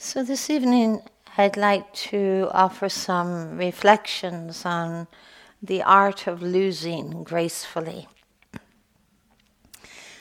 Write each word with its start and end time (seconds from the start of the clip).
So, 0.00 0.22
this 0.22 0.48
evening, 0.48 1.02
I'd 1.36 1.56
like 1.56 1.92
to 2.10 2.48
offer 2.52 2.88
some 2.88 3.58
reflections 3.58 4.64
on 4.64 5.08
the 5.60 5.82
art 5.82 6.28
of 6.28 6.40
losing 6.40 7.24
gracefully. 7.24 8.06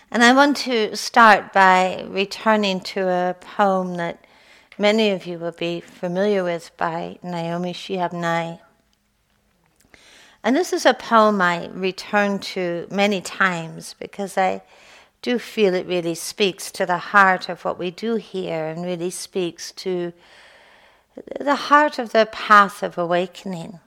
And 0.09 0.23
I 0.23 0.33
want 0.33 0.57
to 0.65 0.95
start 0.95 1.53
by 1.53 2.03
returning 2.07 2.79
to 2.95 3.07
a 3.07 3.35
poem 3.39 3.97
that 3.97 4.25
many 4.79 5.11
of 5.11 5.27
you 5.27 5.37
will 5.37 5.51
be 5.51 5.79
familiar 5.79 6.43
with 6.43 6.71
by 6.75 7.19
Naomi 7.21 7.71
Shihab 7.71 8.13
Nye. 8.13 8.59
And 10.43 10.55
this 10.55 10.73
is 10.73 10.87
a 10.87 10.95
poem 10.95 11.39
I 11.39 11.67
return 11.67 12.39
to 12.39 12.87
many 12.89 13.21
times 13.21 13.93
because 13.99 14.39
I 14.39 14.63
do 15.21 15.39
feel 15.39 15.73
it 15.73 15.87
really 15.87 16.15
speaks 16.15 16.71
to 16.71 16.85
the 16.85 16.97
heart 16.97 17.49
of 17.49 17.65
what 17.65 17.79
we 17.79 17.91
do 17.91 18.15
here 18.15 18.67
and 18.67 18.85
really 18.85 19.09
speaks 19.09 19.71
to 19.73 20.13
the 21.39 21.55
heart 21.55 21.99
of 21.99 22.11
the 22.11 22.27
path 22.31 22.83
of 22.83 22.97
awakening. 22.97 23.79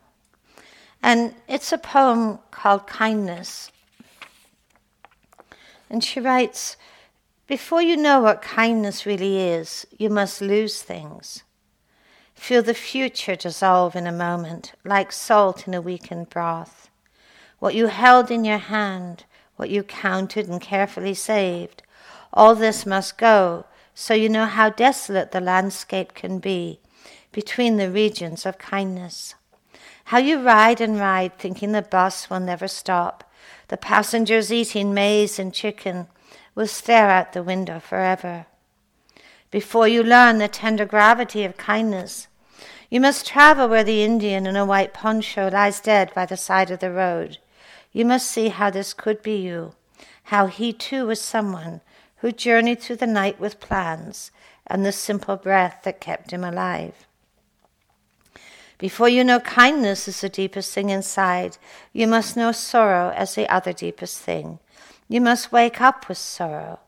And 1.03 1.35
it's 1.49 1.73
a 1.73 1.79
poem 1.79 2.39
called 2.51 2.87
Kindness. 2.87 3.71
And 5.89 6.05
she 6.05 6.21
writes 6.21 6.77
Before 7.47 7.81
you 7.81 7.97
know 7.97 8.21
what 8.21 8.43
kindness 8.43 9.07
really 9.07 9.39
is, 9.39 9.87
you 9.99 10.11
must 10.11 10.41
lose 10.41 10.83
things. 10.83 11.43
Feel 12.35 12.63
the 12.63 12.75
future 12.75 13.37
dissolve 13.37 13.95
in 13.95 14.07
a 14.07 14.13
moment, 14.13 14.73
like 14.85 15.13
salt 15.13 15.67
in 15.67 15.75
a 15.75 15.81
weakened 15.81 16.31
broth. 16.31 16.89
What 17.59 17.75
you 17.75 17.89
held 17.89 18.31
in 18.31 18.45
your 18.45 18.59
hand, 18.59 19.25
what 19.61 19.69
you 19.69 19.83
counted 19.83 20.49
and 20.49 20.59
carefully 20.59 21.13
saved, 21.13 21.83
all 22.33 22.55
this 22.55 22.87
must 22.87 23.19
go, 23.19 23.67
so 23.95 24.15
you 24.15 24.27
know 24.27 24.47
how 24.47 24.71
desolate 24.71 25.33
the 25.33 25.41
landscape 25.41 26.15
can 26.15 26.39
be 26.39 26.81
between 27.31 27.77
the 27.77 27.91
regions 27.91 28.47
of 28.47 28.57
kindness. 28.57 29.35
How 30.05 30.17
you 30.17 30.41
ride 30.41 30.81
and 30.81 30.99
ride, 30.99 31.39
thinking 31.39 31.73
the 31.73 31.83
bus 31.83 32.31
will 32.31 32.41
never 32.41 32.67
stop. 32.67 33.31
The 33.69 33.77
passengers 33.77 34.51
eating 34.51 34.95
maize 34.95 35.39
and 35.39 35.53
chicken 35.53 36.07
will 36.55 36.67
stare 36.67 37.11
out 37.11 37.35
the 37.35 37.43
window 37.43 37.81
forever. 37.81 38.47
Before 39.51 39.87
you 39.87 40.03
learn 40.03 40.39
the 40.39 40.49
tender 40.49 40.87
gravity 40.87 41.45
of 41.45 41.59
kindness, 41.59 42.29
you 42.89 42.99
must 42.99 43.27
travel 43.27 43.69
where 43.69 43.85
the 43.85 44.03
Indian 44.03 44.47
in 44.47 44.57
a 44.57 44.65
white 44.65 44.95
poncho 44.95 45.51
lies 45.51 45.83
dead 45.83 46.15
by 46.15 46.25
the 46.25 46.39
side 46.39 46.71
of 46.71 46.81
the 46.81 46.91
road. 46.91 47.37
You 47.93 48.05
must 48.05 48.31
see 48.31 48.49
how 48.49 48.71
this 48.71 48.95
could 48.95 49.23
be 49.23 49.37
you, 49.37 49.75
how 50.25 50.47
he 50.47 50.73
too 50.73 51.07
was 51.07 51.21
someone 51.21 51.81
who 52.17 52.33
journeyed 52.33 52.81
through 52.81 52.97
the 52.97 53.07
night 53.07 53.41
with 53.41 53.61
plans 53.61 54.31
and 54.67 54.85
the 54.85 54.93
simple 54.93 55.37
breath 55.37 55.81
that 55.85 56.01
kept 56.01 56.31
him 56.31 56.45
alive. 56.45 57.07
Before 58.79 59.09
you 59.09 59.25
know 59.25 59.41
kindness 59.41 60.09
is 60.09 60.21
the 60.21 60.29
deepest 60.29 60.73
thing 60.73 60.89
inside, 60.89 61.59
you 61.93 62.07
must 62.07 62.37
know 62.37 62.53
sorrow 62.53 63.13
as 63.15 63.35
the 63.35 63.49
other 63.53 63.73
deepest 63.73 64.21
thing. 64.21 64.59
You 65.09 65.21
must 65.21 65.53
wake 65.53 65.81
up 65.81 66.09
with 66.09 66.19
sorrow. 66.19 66.81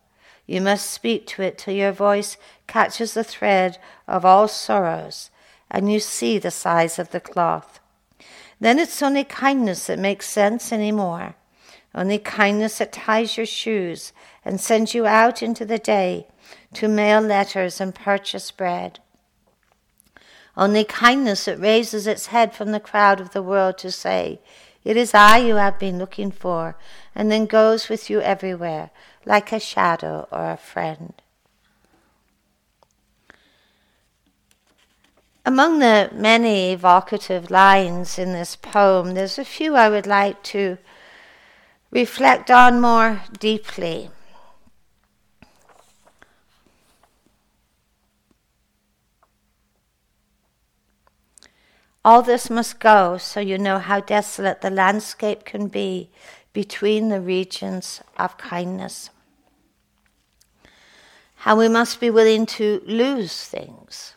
You 0.47 0.61
must 0.61 0.91
speak 0.91 1.27
to 1.29 1.43
it 1.43 1.59
till 1.59 1.75
your 1.75 1.93
voice 1.93 2.37
catches 2.67 3.15
the 3.15 3.25
thread 3.25 3.79
of 4.07 4.25
all 4.25 4.49
sorrows 4.49 5.31
and 5.71 5.93
you 5.93 6.01
see 6.01 6.39
the 6.39 6.51
size 6.51 6.99
of 6.99 7.11
the 7.11 7.21
cloth. 7.21 7.81
Then 8.63 8.79
it's 8.79 9.03
only 9.03 9.25
kindness 9.25 9.89
that 9.89 9.99
makes 9.99 10.29
sense 10.29 10.73
anymore. 10.73 11.35
Only 11.97 12.21
kindness 12.21 12.79
that 12.79 12.93
ties 12.93 13.37
your 13.37 13.45
shoes 13.45 14.13
and 14.45 14.61
sends 14.61 14.95
you 14.95 15.05
out 15.05 15.43
into 15.43 15.65
the 15.65 15.81
day 15.81 16.29
to 16.75 16.87
mail 16.87 17.21
letters 17.21 17.81
and 17.81 17.93
purchase 17.93 18.53
bread. 18.53 19.01
Only 20.57 20.85
kindness 20.85 21.47
that 21.47 21.59
raises 21.59 22.07
its 22.07 22.27
head 22.27 22.55
from 22.55 22.71
the 22.71 22.79
crowd 22.79 23.21
of 23.21 23.33
the 23.33 23.43
world 23.43 23.79
to 23.79 23.91
say, 23.91 24.39
It 24.85 24.97
is 24.97 25.13
I 25.13 25.39
you 25.39 25.57
have 25.57 25.81
been 25.81 25.99
looking 25.99 26.31
for, 26.31 26.77
and 27.17 27.33
then 27.33 27.47
goes 27.47 27.89
with 27.89 28.09
you 28.09 28.21
everywhere, 28.21 28.91
like 29.27 29.51
a 29.51 29.59
shadow 29.59 30.29
or 30.31 30.53
a 30.53 30.57
friend. 30.57 31.21
Among 35.45 35.81
the 35.81 36.09
many 36.13 36.71
evocative 36.73 37.51
lines 37.51 38.17
in 38.17 38.33
this 38.33 38.55
poem, 38.55 39.15
there's 39.15 39.41
a 39.41 39.45
few 39.45 39.75
I 39.75 39.89
would 39.89 40.07
like 40.07 40.41
to 40.45 40.79
reflect 41.91 42.49
on 42.49 42.81
more 42.81 43.23
deeply. 43.41 44.11
All 52.05 52.23
this 52.23 52.49
must 52.49 52.79
go 52.79 53.19
so 53.19 53.41
you 53.41 53.59
know 53.59 53.79
how 53.79 53.99
desolate 53.99 54.61
the 54.61 54.71
landscape 54.71 55.45
can 55.45 55.67
be 55.67 56.11
between 56.53 57.09
the 57.09 57.21
regions 57.21 58.01
of 58.17 58.39
kindness. 58.39 59.11
How 61.37 61.59
we 61.59 61.69
must 61.69 61.99
be 61.99 62.11
willing 62.11 62.47
to 62.47 62.81
lose 62.87 63.45
things 63.45 64.15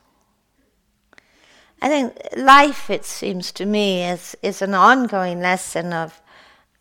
I 1.81 1.89
think 1.89 2.17
life, 2.35 2.89
it 2.89 3.05
seems 3.05 3.51
to 3.53 3.65
me, 3.65 4.03
is, 4.03 4.35
is 4.41 4.61
an 4.61 4.73
ongoing 4.73 5.39
lesson 5.39 5.93
of 5.93 6.21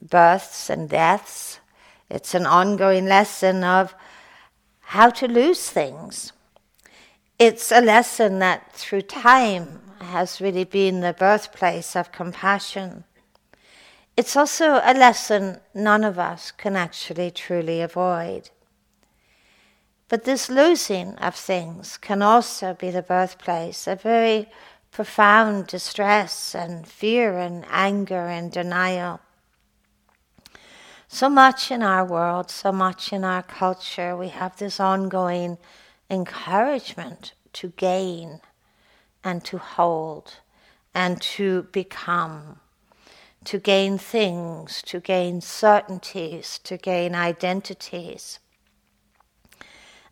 births 0.01 0.71
and 0.71 0.89
deaths. 0.89 1.61
It's 2.09 2.35
an 2.35 2.47
ongoing 2.47 3.07
lesson 3.07 3.65
of 3.65 3.95
how 4.81 5.11
to 5.11 5.27
lose 5.27 5.69
things. 5.69 6.33
It's 7.39 7.73
a 7.73 7.81
lesson 7.81 8.39
that 8.39 8.73
through 8.73 9.03
time 9.03 9.81
has 10.01 10.41
really 10.41 10.65
been 10.65 11.01
the 11.01 11.13
birthplace 11.13 11.97
of 11.97 12.13
compassion. 12.13 13.05
It's 14.17 14.37
also 14.37 14.81
a 14.85 14.95
lesson 14.95 15.61
none 15.75 16.05
of 16.05 16.19
us 16.19 16.53
can 16.53 16.77
actually 16.77 17.31
truly 17.33 17.81
avoid. 17.81 18.51
But 20.09 20.25
this 20.25 20.49
losing 20.49 21.17
of 21.17 21.35
things 21.35 21.97
can 21.97 22.23
also 22.23 22.75
be 22.75 22.91
the 22.91 23.03
birthplace 23.03 23.89
of 23.89 24.03
very 24.03 24.49
profound 24.95 25.67
distress 25.67 26.55
and 26.55 26.87
fear 26.87 27.37
and 27.37 27.67
anger 27.69 28.29
and 28.29 28.53
denial. 28.53 29.19
So 31.09 31.29
much 31.29 31.73
in 31.73 31.83
our 31.83 32.05
world, 32.05 32.49
so 32.49 32.71
much 32.71 33.13
in 33.13 33.25
our 33.25 33.43
culture, 33.43 34.17
we 34.17 34.29
have 34.29 34.57
this 34.57 34.79
ongoing 34.79 35.59
encouragement 36.09 37.35
to 37.55 37.71
gain 37.71 38.41
and 39.25 39.45
to 39.47 39.59
hold 39.59 40.35
and 40.95 41.21
to 41.21 41.65
become, 41.73 42.61
to 43.47 43.59
gain 43.59 43.99
things, 43.99 44.81
to 44.83 45.01
gain 45.01 45.41
certainties, 45.41 46.61
to 46.61 46.77
gain 46.77 47.17
identities. 47.17 48.39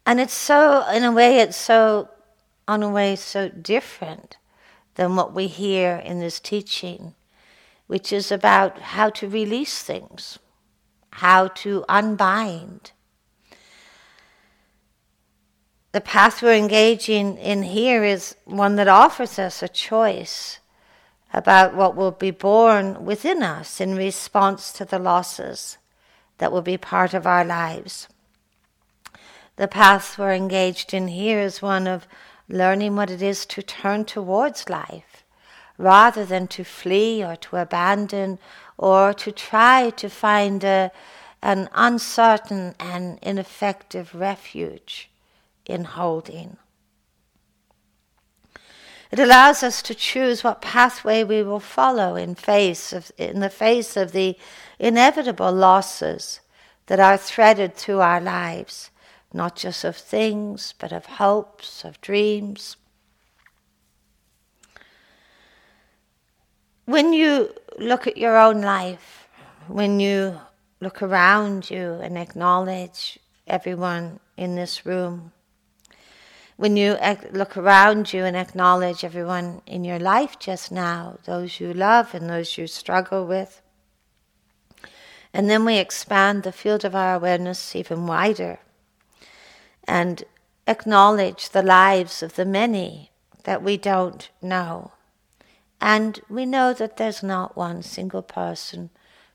And 0.04 0.19
it's 0.19 0.34
so, 0.34 0.84
in 0.91 1.04
a 1.04 1.12
way, 1.12 1.38
it's 1.38 1.56
so, 1.56 2.09
on 2.66 2.82
a 2.82 2.91
way, 2.91 3.14
so 3.14 3.49
different 3.49 4.38
than 4.94 5.16
what 5.16 5.32
we 5.32 5.47
hear 5.47 5.97
in 5.97 6.20
this 6.20 6.41
teaching, 6.41 7.14
which 7.86 8.12
is 8.12 8.30
about 8.30 8.78
how 8.78 9.10
to 9.10 9.28
release 9.28 9.82
things, 9.82 10.38
how 11.10 11.48
to 11.48 11.84
unbind. 11.88 12.92
The 15.92 16.00
path 16.00 16.42
we're 16.42 16.54
engaging 16.54 17.36
in 17.36 17.64
here 17.64 18.02
is 18.02 18.34
one 18.44 18.76
that 18.76 18.88
offers 18.88 19.38
us 19.38 19.62
a 19.62 19.69
choice 19.69 20.58
about 21.34 21.75
what 21.75 21.97
will 21.97 22.10
be 22.10 22.31
born 22.31 23.04
within 23.04 23.42
us 23.42 23.81
in 23.81 23.94
response 23.94 24.72
to 24.72 24.84
the 24.84 24.98
losses 24.98 25.78
that 26.38 26.52
will 26.52 26.62
be 26.62 26.76
part 26.76 27.14
of 27.14 27.26
our 27.26 27.44
lives. 27.44 28.08
The 29.56 29.69
path 29.69 30.19
we're 30.19 30.32
engaged 30.32 30.94
in 30.94 31.08
here 31.08 31.41
is 31.41 31.62
one 31.62 31.86
of 31.86 32.06
learning 32.52 32.94
what 32.94 33.10
it 33.10 33.22
is 33.22 33.46
to 33.46 33.62
turn 33.62 34.04
towards 34.04 34.69
life 34.69 35.25
rather 35.78 36.25
than 36.25 36.46
to 36.46 36.62
flee 36.62 37.25
or 37.25 37.34
to 37.34 37.56
abandon 37.56 38.38
or 38.76 39.14
to 39.14 39.32
try 39.32 39.90
to 39.90 40.08
find 40.08 40.62
a, 40.62 40.93
an 41.43 41.69
uncertain 41.75 42.75
and 42.78 43.19
ineffective 43.22 44.14
refuge 44.14 45.10
in 45.64 45.84
holding. 45.84 46.56
It 49.10 49.19
allows 49.19 49.62
us 49.62 49.82
to 49.82 49.94
choose 49.94 50.44
what 50.44 50.62
pathway 50.62 51.25
we 51.25 51.43
will 51.43 51.60
follow 51.60 52.16
in, 52.16 52.34
face 52.34 52.93
of, 52.93 53.10
in 53.19 53.40
the 53.40 53.50
face 53.50 53.96
of 53.96 54.12
the 54.12 54.38
inevitable 54.78 55.52
losses 55.52 56.40
that 56.87 57.00
are 57.00 57.16
threaded 57.16 57.75
through 57.75 58.00
our 58.00 58.20
lives 58.20 58.90
not 59.32 59.56
just 59.56 59.84
of 59.84 59.96
things, 59.96 60.75
but 60.79 60.93
of 60.93 61.06
hopes, 61.06 61.84
of 61.84 62.00
dreams. 62.00 62.76
When 66.84 67.12
you 67.12 67.55
look 67.79 68.06
at 68.06 68.17
your 68.17 68.37
own 68.37 68.61
life, 68.61 69.29
when 69.69 70.00
you 70.00 70.40
look 70.81 71.00
around 71.02 71.70
you 71.70 71.94
and 72.02 72.19
acknowledge 72.19 73.19
everyone 73.46 74.20
in 74.37 74.56
this 74.56 74.84
room, 74.84 75.32
when 76.56 76.76
you 76.76 76.99
look 77.32 77.56
around 77.56 78.12
you 78.12 78.25
and 78.25 78.37
acknowledge 78.37 79.05
everyone 79.05 79.62
in 79.67 79.84
your 79.84 79.99
life 79.99 80.38
just 80.38 80.70
now, 80.70 81.19
those 81.25 81.58
you 81.58 81.73
love 81.73 82.14
and 82.14 82.29
those 82.29 82.58
you 82.58 82.67
struggle 82.67 83.26
with. 83.26 83.62
And 85.32 85.49
then 85.49 85.64
we 85.64 85.79
expand 85.79 86.43
the 86.43 86.52
field 86.52 86.84
of 86.84 86.94
our 86.94 87.14
awareness 87.14 87.75
even 87.75 88.06
wider 88.06 88.58
and 89.87 90.25
acknowledge 90.67 91.50
the 91.50 91.62
lives 91.62 92.23
of 92.23 92.34
the 92.34 92.44
many 92.44 93.11
that 93.44 93.62
we 93.62 93.76
don't 93.76 94.31
know. 94.40 94.93
And 95.81 96.20
we 96.29 96.46
know 96.46 96.73
that 96.73 96.96
there's 96.96 97.23
not 97.23 97.56
one 97.56 97.82
single 97.82 98.23
person 98.23 98.90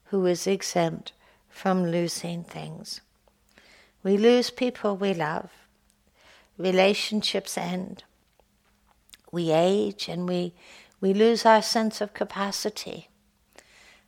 who 0.06 0.26
is 0.26 0.48
exempt 0.48 1.12
from 1.50 1.92
losing 1.92 2.44
things. 2.44 3.02
We 4.04 4.18
lose 4.18 4.50
people 4.50 4.96
we 4.96 5.14
love, 5.14 5.52
relationships 6.58 7.58
end, 7.58 8.04
we 9.32 9.52
age, 9.52 10.08
and 10.08 10.30
we, 10.30 10.54
we 11.02 11.14
lose 11.14 11.46
our 11.46 11.62
sense 11.62 12.00
of 12.00 12.14
capacity. 12.14 13.10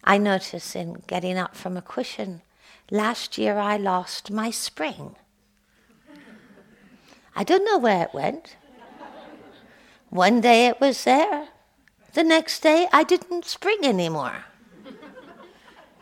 I 0.04 0.18
notice 0.18 0.76
in 0.76 1.04
getting 1.08 1.38
up 1.38 1.56
from 1.56 1.76
a 1.76 1.82
cushion, 1.82 2.42
last 2.90 3.38
year 3.38 3.58
I 3.58 3.76
lost 3.76 4.32
my 4.32 4.50
spring. 4.52 5.16
I 7.36 7.44
don't 7.44 7.66
know 7.66 7.78
where 7.78 8.04
it 8.04 8.14
went. 8.14 8.56
One 10.10 10.42
day 10.42 10.68
it 10.68 10.80
was 10.82 11.04
there. 11.04 11.50
The 12.14 12.24
next 12.24 12.62
day 12.62 12.88
I 12.92 13.04
didn't 13.04 13.46
spring 13.46 13.80
anymore. 13.84 14.46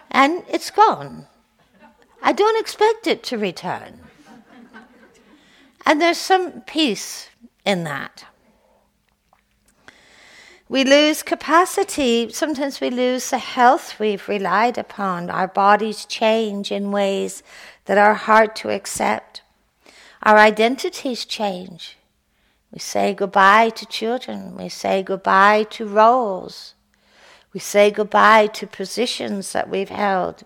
And 0.10 0.44
it's 0.50 0.72
gone. 0.72 1.28
I 2.22 2.32
don't 2.32 2.60
expect 2.60 3.08
it 3.08 3.24
to 3.24 3.38
return. 3.38 4.00
And 5.86 6.02
there's 6.02 6.18
some 6.18 6.62
peace 6.62 7.30
in 7.66 7.84
that. 7.84 8.26
We 10.70 10.84
lose 10.84 11.24
capacity. 11.24 12.30
Sometimes 12.30 12.82
we 12.82 12.90
lose 12.90 13.30
the 13.30 13.38
health 13.38 14.00
we've 14.00 14.28
relied 14.28 14.78
upon. 14.78 15.30
Our 15.30 15.48
bodies 15.48 16.06
change 16.06 16.72
in 16.74 16.92
ways 16.92 17.42
that 17.86 17.98
are 17.98 18.16
hard 18.16 18.54
to 18.58 18.70
accept. 18.70 19.42
Our 20.24 20.38
identities 20.38 21.26
change. 21.26 21.98
We 22.72 22.80
say 22.80 23.14
goodbye 23.14 23.70
to 23.70 23.86
children. 23.86 24.56
We 24.56 24.70
say 24.70 25.04
goodbye 25.04 25.64
to 25.72 25.88
roles. 25.88 26.74
We 27.54 27.60
say 27.60 27.92
goodbye 27.92 28.48
to 28.48 28.68
positions 28.68 29.54
that 29.54 29.70
we've 29.70 29.90
held. 29.90 30.44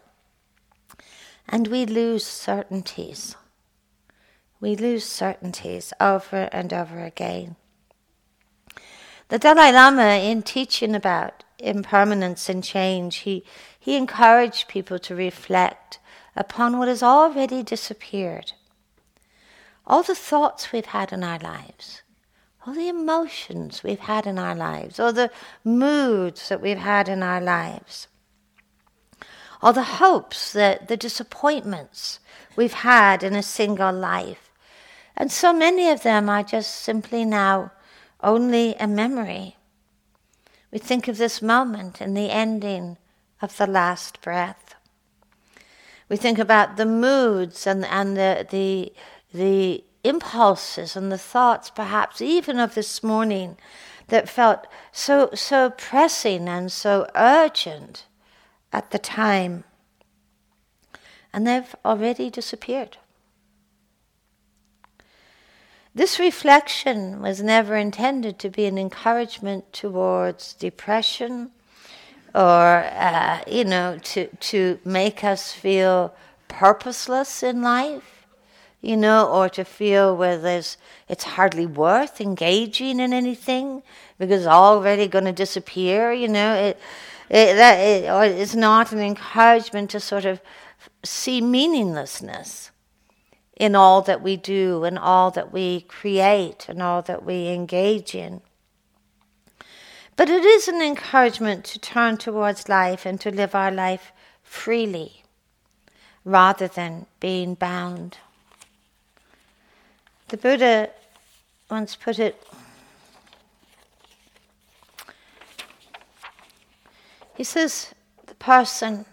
And 1.48 1.68
we 1.68 1.86
lose 1.86 2.26
certainties. 2.26 3.36
We 4.60 4.76
lose 4.76 5.04
certainties 5.04 5.92
over 6.00 6.48
and 6.52 6.72
over 6.72 7.04
again. 7.04 7.56
The 9.30 9.40
Dalai 9.40 9.72
Lama, 9.72 10.20
in 10.22 10.44
teaching 10.44 10.94
about 10.94 11.44
impermanence 11.58 12.50
and 12.50 12.64
change, 12.64 13.18
he, 13.18 13.44
he 13.80 13.96
encouraged 13.96 14.68
people 14.68 15.00
to 15.00 15.16
reflect 15.16 16.00
upon 16.36 16.78
what 16.78 16.88
has 16.88 17.02
already 17.02 17.64
disappeared. 17.64 18.54
All 19.92 20.04
the 20.04 20.16
thoughts 20.16 20.72
we've 20.72 20.86
had 20.86 21.12
in 21.12 21.22
our 21.22 21.38
lives, 21.38 22.02
all 22.66 22.74
the 22.74 22.88
emotions 22.88 23.84
we've 23.84 24.00
had 24.00 24.26
in 24.26 24.40
our 24.40 24.56
lives, 24.56 25.02
all 25.02 25.12
the 25.12 25.30
moods 25.66 26.48
that 26.48 26.62
we've 26.62 26.78
had 26.78 27.10
in 27.10 27.22
our 27.22 27.42
lives, 27.42 28.08
all 29.62 29.74
the 29.74 29.84
hopes, 29.84 30.54
the, 30.54 30.80
the 30.88 30.96
disappointments 30.96 32.22
we've 32.56 32.72
had 32.72 33.22
in 33.22 33.36
a 33.36 33.44
single 33.44 33.92
life. 33.92 34.50
And 35.18 35.30
so 35.30 35.52
many 35.52 35.90
of 35.90 36.04
them 36.04 36.30
are 36.30 36.42
just 36.42 36.74
simply 36.74 37.26
now 37.26 37.74
only 38.24 38.76
a 38.76 38.88
memory. 38.88 39.58
We 40.72 40.80
think 40.80 41.10
of 41.10 41.18
this 41.18 41.42
moment 41.42 42.00
and 42.00 42.16
the 42.16 42.32
ending 42.32 42.98
of 43.42 43.58
the 43.58 43.68
last 43.68 44.22
breath. 44.22 44.74
We 46.08 46.16
think 46.16 46.40
about 46.40 46.78
the 46.78 46.86
moods 46.86 47.68
and, 47.68 47.84
and 47.86 48.16
the, 48.16 48.48
the, 48.50 48.94
the 49.34 49.84
impulses 50.04 50.96
and 50.96 51.12
the 51.12 51.18
thoughts, 51.18 51.70
perhaps 51.70 52.22
even 52.22 52.60
of 52.60 52.76
this 52.76 53.04
morning, 53.04 53.58
that 54.08 54.28
felt 54.28 54.68
so, 54.92 55.30
so 55.34 55.70
pressing 55.70 56.48
and 56.48 56.72
so 56.72 57.08
urgent 57.16 58.06
at 58.74 58.92
the 58.92 59.00
time. 59.00 59.64
And 61.34 61.48
they've 61.48 61.76
already 61.86 62.30
disappeared. 62.30 62.98
This 65.94 66.20
reflection 66.20 67.22
was 67.22 67.42
never 67.42 67.76
intended 67.76 68.40
to 68.40 68.50
be 68.50 68.66
an 68.66 68.78
encouragement 68.78 69.74
towards 69.74 70.54
depression 70.54 71.52
or, 72.34 72.86
uh, 72.86 73.42
you 73.46 73.66
know, 73.66 73.98
to, 74.04 74.28
to 74.28 74.80
make 74.86 75.24
us 75.24 75.52
feel 75.52 76.16
purposeless 76.48 77.44
in 77.44 77.62
life, 77.62 78.21
you 78.82 78.98
know, 78.98 79.28
or 79.28 79.48
to 79.50 79.64
feel 79.64 80.16
where 80.16 80.38
there's, 80.38 80.78
it's 81.08 81.24
hardly 81.24 81.66
worth 81.66 82.20
engaging 82.20 83.00
in 83.00 83.14
anything 83.14 83.84
because 84.18 84.42
it's 84.42 84.48
already 84.48 85.08
going 85.08 85.26
to 85.26 85.32
disappear, 85.32 86.12
you 86.12 86.28
know. 86.28 86.54
It, 86.56 86.80
it, 87.30 87.56
that, 87.56 87.76
it, 87.76 88.10
or 88.10 88.26
it's 88.26 88.56
not 88.56 88.92
an 88.92 89.00
encouragement 89.00 89.92
to 89.92 90.00
sort 90.00 90.26
of 90.26 90.42
see 91.04 91.42
meaninglessness 91.42 92.72
in 93.56 93.76
all 93.76 94.02
that 94.02 94.22
we 94.22 94.36
do 94.36 94.84
and 94.84 94.98
all 94.98 95.30
that 95.30 95.54
we 95.54 95.82
create 95.82 96.66
and 96.68 96.82
all 96.82 97.04
that 97.04 97.24
we 97.24 97.50
engage 97.50 98.16
in. 98.16 98.42
But 100.16 100.30
it 100.30 100.44
is 100.44 100.68
an 100.68 100.82
encouragement 100.82 101.66
to 101.66 101.80
turn 101.80 102.18
towards 102.18 102.68
life 102.68 103.06
and 103.06 103.22
to 103.22 103.32
live 103.32 103.54
our 103.54 103.72
life 103.72 104.12
freely 104.44 105.24
rather 106.26 106.68
than 106.68 107.06
being 107.20 107.54
bound. 107.54 108.18
The 110.32 110.38
Buddha 110.38 110.90
once 111.70 111.98
put 111.98 112.18
it 112.18 112.42
he 117.36 117.44
says, 117.44 117.94
the 118.28 118.36
person 118.36 119.06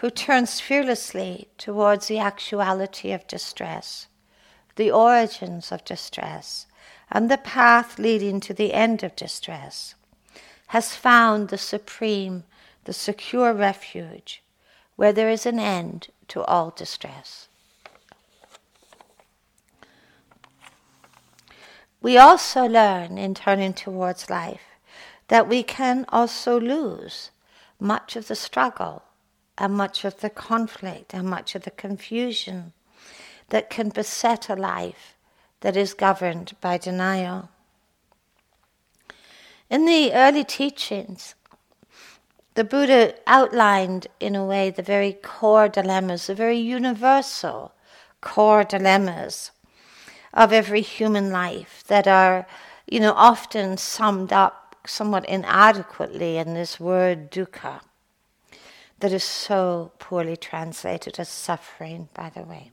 who 0.00 0.10
turns 0.10 0.58
fearlessly 0.58 1.46
towards 1.58 2.08
the 2.08 2.18
actuality 2.18 3.12
of 3.12 3.24
distress, 3.28 4.08
the 4.74 4.90
origins 4.90 5.70
of 5.70 5.84
distress, 5.84 6.66
and 7.08 7.30
the 7.30 7.38
path 7.38 8.00
leading 8.00 8.40
to 8.40 8.52
the 8.52 8.72
end 8.72 9.04
of 9.04 9.14
distress, 9.14 9.94
has 10.68 10.96
found 10.96 11.50
the 11.50 11.58
supreme, 11.58 12.42
the 12.82 12.92
secure 12.92 13.52
refuge 13.52 14.42
where 14.96 15.12
there 15.12 15.30
is 15.30 15.46
an 15.46 15.60
end 15.60 16.08
to 16.26 16.42
all 16.46 16.70
distress. 16.70 17.46
We 22.02 22.18
also 22.18 22.66
learn 22.66 23.16
in 23.16 23.32
turning 23.34 23.74
towards 23.74 24.28
life 24.28 24.62
that 25.28 25.48
we 25.48 25.62
can 25.62 26.04
also 26.08 26.58
lose 26.58 27.30
much 27.78 28.16
of 28.16 28.26
the 28.26 28.34
struggle 28.34 29.04
and 29.56 29.74
much 29.74 30.04
of 30.04 30.20
the 30.20 30.28
conflict 30.28 31.14
and 31.14 31.28
much 31.28 31.54
of 31.54 31.62
the 31.62 31.70
confusion 31.70 32.72
that 33.50 33.70
can 33.70 33.90
beset 33.90 34.48
a 34.48 34.56
life 34.56 35.14
that 35.60 35.76
is 35.76 35.94
governed 35.94 36.54
by 36.60 36.76
denial. 36.76 37.50
In 39.70 39.86
the 39.86 40.12
early 40.12 40.42
teachings, 40.42 41.36
the 42.54 42.64
Buddha 42.64 43.14
outlined 43.28 44.08
in 44.18 44.34
a 44.34 44.44
way 44.44 44.70
the 44.70 44.82
very 44.82 45.12
core 45.12 45.68
dilemmas, 45.68 46.26
the 46.26 46.34
very 46.34 46.58
universal 46.58 47.72
core 48.20 48.64
dilemmas 48.64 49.52
of 50.32 50.52
every 50.52 50.80
human 50.80 51.30
life 51.30 51.84
that 51.88 52.06
are, 52.06 52.46
you 52.86 53.00
know, 53.00 53.12
often 53.12 53.76
summed 53.76 54.32
up 54.32 54.76
somewhat 54.86 55.24
inadequately 55.28 56.36
in 56.38 56.54
this 56.54 56.80
word 56.80 57.30
dukkha 57.30 57.80
that 58.98 59.12
is 59.12 59.24
so 59.24 59.92
poorly 59.98 60.36
translated 60.36 61.18
as 61.18 61.28
suffering, 61.28 62.08
by 62.14 62.30
the 62.30 62.42
way. 62.42 62.70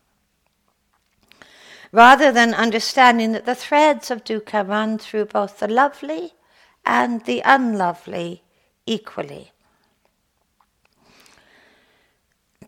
Rather 1.92 2.32
than 2.32 2.54
understanding 2.54 3.32
that 3.32 3.46
the 3.46 3.56
threads 3.56 4.12
of 4.12 4.24
dukkha 4.24 4.68
run 4.68 4.98
through 4.98 5.26
both 5.26 5.60
the 5.60 5.68
lovely 5.68 6.34
and 6.86 7.26
the 7.26 7.42
unlovely 7.44 8.44
equally. 8.86 9.52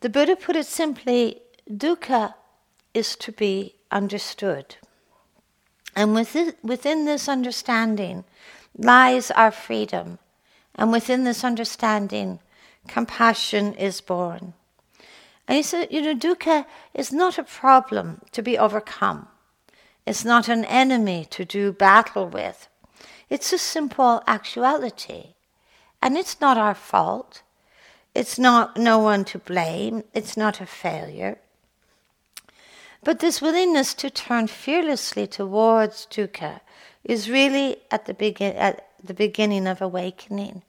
The 0.02 0.10
Buddha 0.10 0.36
put 0.36 0.56
it 0.56 0.66
simply 0.66 1.44
dukkha 1.70 2.34
is 2.96 3.16
to 3.18 3.32
be 3.32 3.76
understood. 3.92 4.78
And 5.96 6.14
within, 6.14 6.54
within 6.64 7.06
this 7.06 7.28
understanding 7.28 8.24
lies 8.78 9.32
our 9.32 9.52
freedom. 9.52 10.20
And 10.76 10.92
within 10.92 11.24
this 11.24 11.44
understanding 11.44 12.40
compassion 12.88 13.74
is 13.74 14.02
born. 14.02 14.54
And 15.48 15.58
he 15.58 15.64
said, 15.64 15.90
you 15.92 16.02
know, 16.02 16.16
dukkha 16.16 16.66
is 16.94 17.12
not 17.12 17.38
a 17.38 17.44
problem 17.44 18.22
to 18.32 18.42
be 18.42 18.58
overcome. 18.58 19.28
It's 20.06 20.26
not 20.26 20.48
an 20.48 20.66
enemy 20.66 21.28
to 21.32 21.46
do 21.46 21.72
battle 21.72 22.28
with. 22.28 22.68
It's 23.30 23.54
a 23.54 23.58
simple 23.58 24.24
actuality. 24.28 25.36
And 26.02 26.18
it's 26.18 26.42
not 26.42 26.58
our 26.58 26.74
fault. 26.74 27.44
It's 28.16 28.40
not 28.40 28.78
no 28.78 29.00
one 29.00 29.26
to 29.26 29.40
blame. 29.40 30.04
It's 30.14 30.36
not 30.36 30.60
a 30.62 30.66
failure. 30.66 31.40
But 33.04 33.20
this 33.20 33.42
willingness 33.42 33.94
to 33.96 34.10
turn 34.10 34.48
fearlessly 34.48 35.26
towards 35.26 36.06
dukkha 36.06 36.62
is 37.04 37.30
really 37.30 37.78
at 37.90 38.06
the, 38.06 38.14
begin- 38.14 38.56
at 38.56 38.88
the 39.04 39.14
beginning 39.14 39.68
of 39.68 39.82
awakening. 39.82 40.62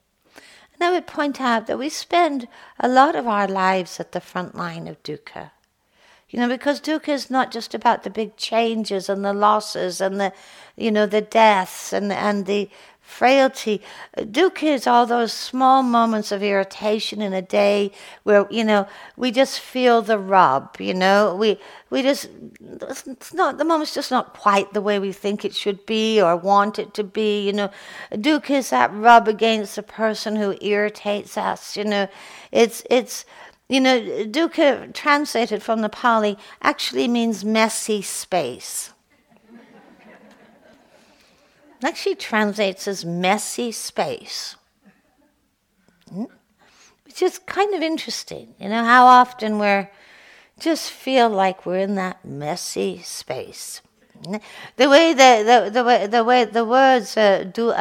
And 0.72 0.82
I 0.82 0.90
would 0.90 1.06
point 1.06 1.40
out 1.40 1.66
that 1.66 1.78
we 1.78 1.90
spend 1.90 2.48
a 2.80 2.88
lot 2.88 3.14
of 3.14 3.28
our 3.28 3.46
lives 3.46 4.00
at 4.00 4.12
the 4.12 4.20
front 4.20 4.54
line 4.54 4.88
of 4.88 5.02
dukkha. 5.02 5.50
You 6.30 6.40
know, 6.40 6.48
because 6.48 6.80
dukkha 6.80 7.10
is 7.10 7.30
not 7.30 7.52
just 7.52 7.74
about 7.74 8.04
the 8.04 8.10
big 8.10 8.38
changes 8.38 9.10
and 9.10 9.22
the 9.22 9.34
losses 9.34 10.00
and 10.00 10.18
the, 10.18 10.32
you 10.76 10.90
know, 10.90 11.04
the 11.04 11.20
deaths 11.20 11.92
and, 11.92 12.10
and 12.10 12.46
the 12.46 12.70
frailty. 13.02 13.82
dukkha's 14.16 14.86
all 14.86 15.04
those 15.04 15.32
small 15.32 15.82
moments 15.82 16.32
of 16.32 16.42
irritation 16.42 17.20
in 17.20 17.32
a 17.32 17.42
day 17.42 17.90
where, 18.22 18.46
you 18.50 18.64
know, 18.64 18.86
we 19.16 19.30
just 19.30 19.60
feel 19.60 20.00
the 20.00 20.18
rub, 20.18 20.76
you 20.80 20.94
know, 20.94 21.34
we, 21.34 21.58
we 21.90 22.02
just, 22.02 22.28
it's 22.80 23.34
not, 23.34 23.58
the 23.58 23.64
moment's 23.64 23.94
just 23.94 24.10
not 24.10 24.32
quite 24.34 24.72
the 24.72 24.80
way 24.80 24.98
we 24.98 25.12
think 25.12 25.44
it 25.44 25.54
should 25.54 25.84
be 25.84 26.22
or 26.22 26.36
want 26.36 26.78
it 26.78 26.94
to 26.94 27.04
be, 27.04 27.44
you 27.44 27.52
know. 27.52 27.70
dukkha's 28.12 28.70
that 28.70 28.92
rub 28.94 29.28
against 29.28 29.76
the 29.76 29.82
person 29.82 30.36
who 30.36 30.56
irritates 30.60 31.36
us, 31.36 31.76
you 31.76 31.84
know. 31.84 32.08
It's, 32.50 32.82
it's, 32.88 33.24
you 33.68 33.80
know, 33.80 34.00
dukkha, 34.00 34.92
translated 34.94 35.62
from 35.62 35.80
the 35.80 35.88
Pali, 35.88 36.38
actually 36.62 37.08
means 37.08 37.44
messy 37.44 38.00
space. 38.00 38.92
Actually 41.84 42.14
translates 42.14 42.86
as 42.86 43.04
messy 43.04 43.72
space. 43.72 44.56
Hmm? 46.10 46.24
Which 47.04 47.22
is 47.22 47.38
kind 47.38 47.74
of 47.74 47.82
interesting, 47.82 48.54
you 48.58 48.68
know, 48.68 48.84
how 48.84 49.06
often 49.06 49.58
we're 49.58 49.90
just 50.58 50.90
feel 50.90 51.28
like 51.28 51.66
we're 51.66 51.78
in 51.78 51.96
that 51.96 52.24
messy 52.24 53.02
space. 53.02 53.82
Hmm? 54.24 54.36
The 54.76 54.88
way 54.88 55.12
the, 55.12 55.42
the, 55.44 55.70
the, 55.70 55.84
way, 55.84 56.06
the, 56.06 56.24
way, 56.24 56.44
the 56.44 56.64
words 56.64 57.16
uh, 57.16 57.44
du 57.52 57.72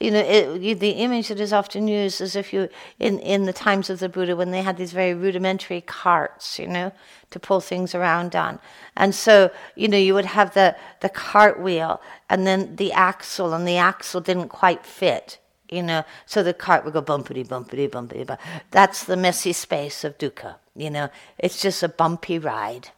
you 0.00 0.10
know, 0.10 0.20
it, 0.20 0.80
the 0.80 0.90
image 0.90 1.28
that 1.28 1.38
is 1.38 1.52
often 1.52 1.86
used 1.86 2.22
is 2.22 2.34
if 2.34 2.52
you, 2.54 2.70
in, 2.98 3.18
in 3.18 3.44
the 3.44 3.52
times 3.52 3.90
of 3.90 4.00
the 4.00 4.08
Buddha, 4.08 4.34
when 4.34 4.50
they 4.50 4.62
had 4.62 4.78
these 4.78 4.92
very 4.92 5.12
rudimentary 5.12 5.82
carts, 5.82 6.58
you 6.58 6.66
know, 6.66 6.90
to 7.30 7.38
pull 7.38 7.60
things 7.60 7.94
around 7.94 8.34
on. 8.34 8.58
And 8.96 9.14
so, 9.14 9.50
you 9.76 9.88
know, 9.88 9.98
you 9.98 10.14
would 10.14 10.24
have 10.24 10.54
the, 10.54 10.74
the 11.00 11.10
cart 11.10 11.60
wheel 11.60 12.00
and 12.30 12.46
then 12.46 12.76
the 12.76 12.92
axle, 12.92 13.52
and 13.52 13.68
the 13.68 13.76
axle 13.76 14.22
didn't 14.22 14.48
quite 14.48 14.86
fit, 14.86 15.38
you 15.70 15.82
know, 15.82 16.04
so 16.24 16.42
the 16.42 16.54
cart 16.54 16.84
would 16.84 16.94
go 16.94 17.02
bumpity, 17.02 17.46
bumpity, 17.46 17.88
bumpity, 17.88 18.24
bumpity. 18.24 18.38
That's 18.70 19.04
the 19.04 19.18
messy 19.18 19.52
space 19.52 20.02
of 20.02 20.16
dukkha, 20.16 20.56
you 20.74 20.88
know. 20.88 21.10
It's 21.38 21.60
just 21.60 21.82
a 21.82 21.88
bumpy 21.88 22.38
ride. 22.38 22.88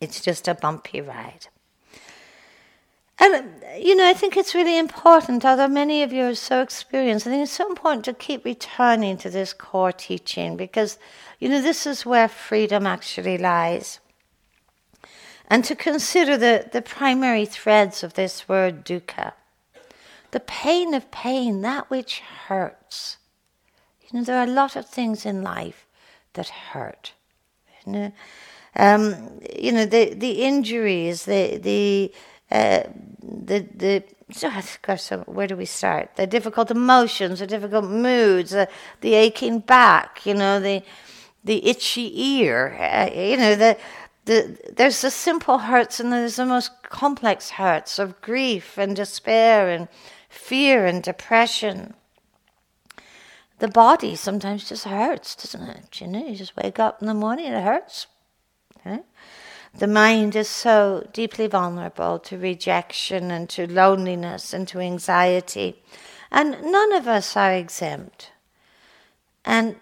It's 0.00 0.20
just 0.20 0.46
a 0.46 0.54
bumpy 0.54 1.00
ride. 1.00 1.48
And, 3.20 3.62
you 3.76 3.96
know, 3.96 4.08
I 4.08 4.14
think 4.14 4.36
it's 4.36 4.54
really 4.54 4.78
important, 4.78 5.44
although 5.44 5.68
many 5.68 6.02
of 6.02 6.12
you 6.12 6.24
are 6.24 6.34
so 6.34 6.62
experienced, 6.62 7.26
I 7.26 7.30
think 7.30 7.42
it's 7.42 7.52
so 7.52 7.68
important 7.68 8.04
to 8.04 8.12
keep 8.12 8.44
returning 8.44 9.16
to 9.18 9.30
this 9.30 9.52
core 9.52 9.92
teaching 9.92 10.56
because, 10.56 10.98
you 11.40 11.48
know, 11.48 11.60
this 11.60 11.84
is 11.84 12.06
where 12.06 12.28
freedom 12.28 12.86
actually 12.86 13.36
lies. 13.36 13.98
And 15.48 15.64
to 15.64 15.74
consider 15.74 16.36
the, 16.36 16.68
the 16.70 16.82
primary 16.82 17.44
threads 17.44 18.04
of 18.04 18.14
this 18.14 18.48
word 18.48 18.84
dukkha. 18.84 19.32
The 20.30 20.40
pain 20.40 20.94
of 20.94 21.10
pain, 21.10 21.62
that 21.62 21.90
which 21.90 22.20
hurts. 22.20 23.16
You 24.02 24.18
know, 24.18 24.24
there 24.24 24.38
are 24.38 24.44
a 24.44 24.50
lot 24.50 24.76
of 24.76 24.86
things 24.86 25.26
in 25.26 25.42
life 25.42 25.86
that 26.34 26.48
hurt. 26.48 27.14
You 27.84 27.92
know, 27.92 28.12
um, 28.76 29.40
you 29.58 29.72
know 29.72 29.86
the, 29.86 30.14
the 30.14 30.42
injuries, 30.42 31.24
the, 31.24 31.56
the 31.56 32.12
the 32.50 33.66
the 33.74 34.04
gosh, 34.82 35.10
where 35.26 35.46
do 35.46 35.56
we 35.56 35.64
start? 35.64 36.16
The 36.16 36.26
difficult 36.26 36.70
emotions, 36.70 37.40
the 37.40 37.46
difficult 37.46 37.84
moods, 37.84 38.54
uh, 38.54 38.66
the 39.00 39.14
aching 39.14 39.60
back, 39.60 40.24
you 40.26 40.34
know, 40.34 40.60
the 40.60 40.82
the 41.44 41.66
itchy 41.66 42.10
ear, 42.38 42.76
uh, 42.78 43.10
you 43.14 43.36
know, 43.36 43.54
the 43.54 43.76
the 44.24 44.58
there's 44.76 45.00
the 45.00 45.10
simple 45.10 45.58
hurts 45.58 46.00
and 46.00 46.12
there's 46.12 46.36
the 46.36 46.46
most 46.46 46.70
complex 46.82 47.50
hurts 47.50 47.98
of 47.98 48.20
grief 48.20 48.78
and 48.78 48.96
despair 48.96 49.68
and 49.68 49.88
fear 50.28 50.86
and 50.86 51.02
depression. 51.02 51.94
The 53.58 53.68
body 53.68 54.14
sometimes 54.14 54.68
just 54.68 54.84
hurts, 54.84 55.34
doesn't 55.34 55.68
it? 55.68 56.00
You 56.00 56.06
know, 56.06 56.24
you 56.26 56.36
just 56.36 56.56
wake 56.56 56.78
up 56.78 57.00
in 57.00 57.08
the 57.08 57.14
morning, 57.14 57.46
and 57.46 57.56
it 57.56 57.64
hurts. 57.64 58.06
The 59.76 59.86
mind 59.86 60.34
is 60.34 60.48
so 60.48 61.06
deeply 61.12 61.46
vulnerable 61.46 62.18
to 62.20 62.38
rejection 62.38 63.30
and 63.30 63.48
to 63.50 63.70
loneliness 63.70 64.52
and 64.52 64.66
to 64.68 64.80
anxiety. 64.80 65.82
And 66.30 66.62
none 66.62 66.92
of 66.92 67.06
us 67.06 67.36
are 67.36 67.52
exempt. 67.52 68.32
And 69.44 69.76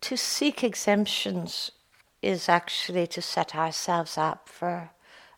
to 0.00 0.16
seek 0.16 0.62
exemptions 0.62 1.70
is 2.22 2.48
actually 2.48 3.06
to 3.06 3.22
set 3.22 3.54
ourselves 3.54 4.16
up 4.16 4.48
for 4.48 4.90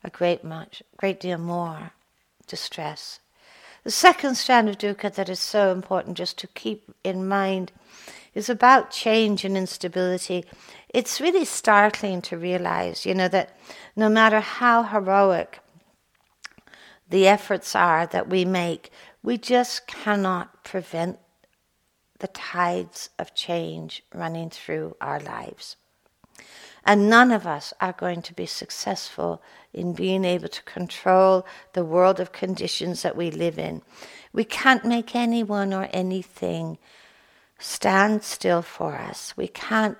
a 0.04 0.10
great 0.10 0.44
much 0.44 0.82
great 0.96 1.20
deal 1.20 1.38
more 1.38 1.92
distress. 2.46 3.20
The 3.84 3.90
second 3.90 4.36
strand 4.36 4.68
of 4.68 4.78
dukkha 4.78 5.14
that 5.14 5.28
is 5.28 5.40
so 5.40 5.72
important 5.72 6.16
just 6.16 6.38
to 6.38 6.46
keep 6.48 6.94
in 7.04 7.26
mind 7.26 7.72
is 8.38 8.48
about 8.48 8.92
change 8.92 9.44
and 9.44 9.56
instability. 9.56 10.44
It's 10.94 11.20
really 11.20 11.44
startling 11.44 12.22
to 12.22 12.38
realize, 12.38 13.04
you 13.04 13.12
know, 13.12 13.26
that 13.26 13.58
no 13.96 14.08
matter 14.08 14.38
how 14.38 14.84
heroic 14.84 15.58
the 17.10 17.26
efforts 17.26 17.74
are 17.74 18.06
that 18.06 18.28
we 18.28 18.44
make, 18.44 18.92
we 19.24 19.38
just 19.38 19.88
cannot 19.88 20.62
prevent 20.62 21.18
the 22.20 22.28
tides 22.28 23.10
of 23.18 23.34
change 23.34 24.04
running 24.14 24.50
through 24.50 24.96
our 25.00 25.18
lives. 25.18 25.74
And 26.84 27.10
none 27.10 27.32
of 27.32 27.44
us 27.44 27.74
are 27.80 27.92
going 27.92 28.22
to 28.22 28.34
be 28.34 28.46
successful 28.46 29.42
in 29.72 29.94
being 29.94 30.24
able 30.24 30.48
to 30.48 30.62
control 30.62 31.44
the 31.72 31.84
world 31.84 32.20
of 32.20 32.30
conditions 32.30 33.02
that 33.02 33.16
we 33.16 33.32
live 33.32 33.58
in. 33.58 33.82
We 34.32 34.44
can't 34.44 34.84
make 34.84 35.16
anyone 35.16 35.74
or 35.74 35.88
anything 35.92 36.78
stand 37.58 38.22
still 38.22 38.62
for 38.62 38.94
us. 38.94 39.36
We 39.36 39.48
can't 39.48 39.98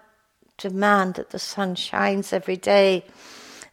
demand 0.57 1.15
that 1.15 1.31
the 1.31 1.39
sun 1.39 1.75
shines 1.75 2.33
every 2.33 2.57
day 2.57 3.05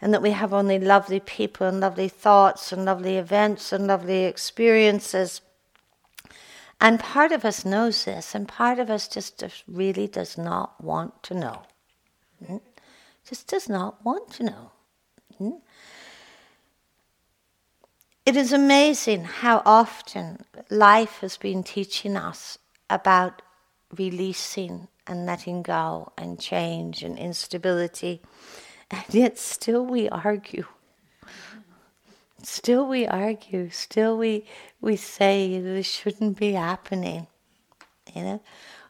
and 0.02 0.14
that 0.14 0.22
we 0.22 0.32
have 0.32 0.54
only 0.54 0.80
lovely 0.80 1.20
people 1.20 1.68
and 1.68 1.80
lovely 1.80 2.08
thoughts 2.08 2.72
and 2.72 2.86
lovely 2.86 3.18
events 3.18 3.72
and 3.72 3.88
lovely 3.88 4.26
experiences. 4.26 5.42
And 6.82 7.00
part 7.00 7.32
of 7.32 7.46
us 7.46 7.64
knows 7.64 8.04
this, 8.04 8.36
and 8.36 8.48
part 8.48 8.80
of 8.80 8.90
us 8.90 9.08
just, 9.08 9.40
just 9.40 9.64
really 9.68 10.08
does 10.08 10.38
not 10.38 10.84
want 10.84 11.24
to 11.24 11.34
know. 11.34 11.62
Hmm? 12.46 12.58
Just 13.28 13.48
does 13.48 13.70
not 13.70 14.04
want 14.04 14.30
to 14.34 14.44
know. 14.44 14.72
Hmm? 15.38 15.52
It 18.26 18.36
is 18.36 18.52
amazing 18.52 19.24
how 19.24 19.62
often 19.66 20.44
life 20.70 21.20
has 21.22 21.38
been 21.38 21.64
teaching 21.64 22.18
us 22.18 22.58
about 22.90 23.42
releasing 23.98 24.88
and 25.08 25.26
letting 25.26 25.62
go 25.62 26.12
and 26.18 26.40
change 26.40 27.04
and 27.04 27.18
instability. 27.18 28.22
And 28.92 29.04
yet, 29.10 29.38
still 29.38 29.86
we 29.86 30.10
argue. 30.10 30.66
Still 32.44 32.88
we 32.88 33.08
argue. 33.08 33.70
Still 33.70 34.18
we, 34.18 34.46
we 34.82 34.96
say 34.96 35.60
this 35.60 35.88
shouldn't 35.88 36.38
be 36.38 36.54
happening. 36.54 37.28
You 38.14 38.22
know? 38.24 38.42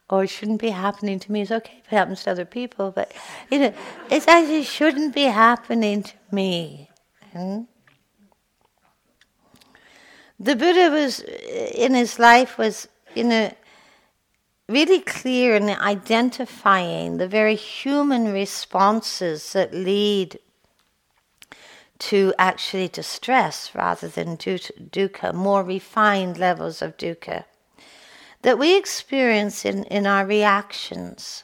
Or 0.09 0.23
it 0.23 0.29
shouldn't 0.29 0.61
be 0.61 0.69
happening 0.69 1.19
to 1.19 1.31
me. 1.31 1.41
It's 1.41 1.51
okay 1.51 1.81
if 1.83 1.91
it 1.91 1.95
happens 1.95 2.23
to 2.23 2.31
other 2.31 2.45
people, 2.45 2.91
but 2.91 3.11
you 3.49 3.59
know, 3.59 3.73
it 4.11 4.27
actually 4.27 4.63
shouldn't 4.63 5.15
be 5.15 5.23
happening 5.23 6.03
to 6.03 6.13
me. 6.31 6.89
Hmm? 7.31 7.61
The 10.39 10.55
Buddha 10.55 10.89
was 10.91 11.21
in 11.21 11.93
his 11.93 12.19
life 12.19 12.57
was 12.57 12.87
you 13.15 13.23
know 13.23 13.51
really 14.67 14.99
clear 14.99 15.55
in 15.55 15.69
identifying 15.69 17.17
the 17.17 17.27
very 17.27 17.55
human 17.55 18.31
responses 18.33 19.53
that 19.53 19.73
lead 19.73 20.39
to 21.97 22.33
actually 22.37 22.87
distress 22.87 23.73
rather 23.73 24.07
than 24.07 24.37
dukkha, 24.37 25.33
more 25.33 25.63
refined 25.63 26.37
levels 26.37 26.81
of 26.81 26.97
dukkha, 26.97 27.45
that 28.41 28.59
we 28.59 28.77
experience 28.77 29.65
in, 29.65 29.83
in 29.85 30.05
our 30.05 30.25
reactions 30.25 31.43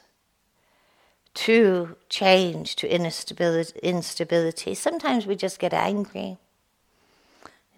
to 1.34 1.96
change, 2.08 2.76
to 2.76 2.88
instability. 2.88 3.78
instability. 3.82 4.74
Sometimes 4.74 5.26
we 5.26 5.34
just 5.34 5.58
get 5.58 5.72
angry. 5.72 6.38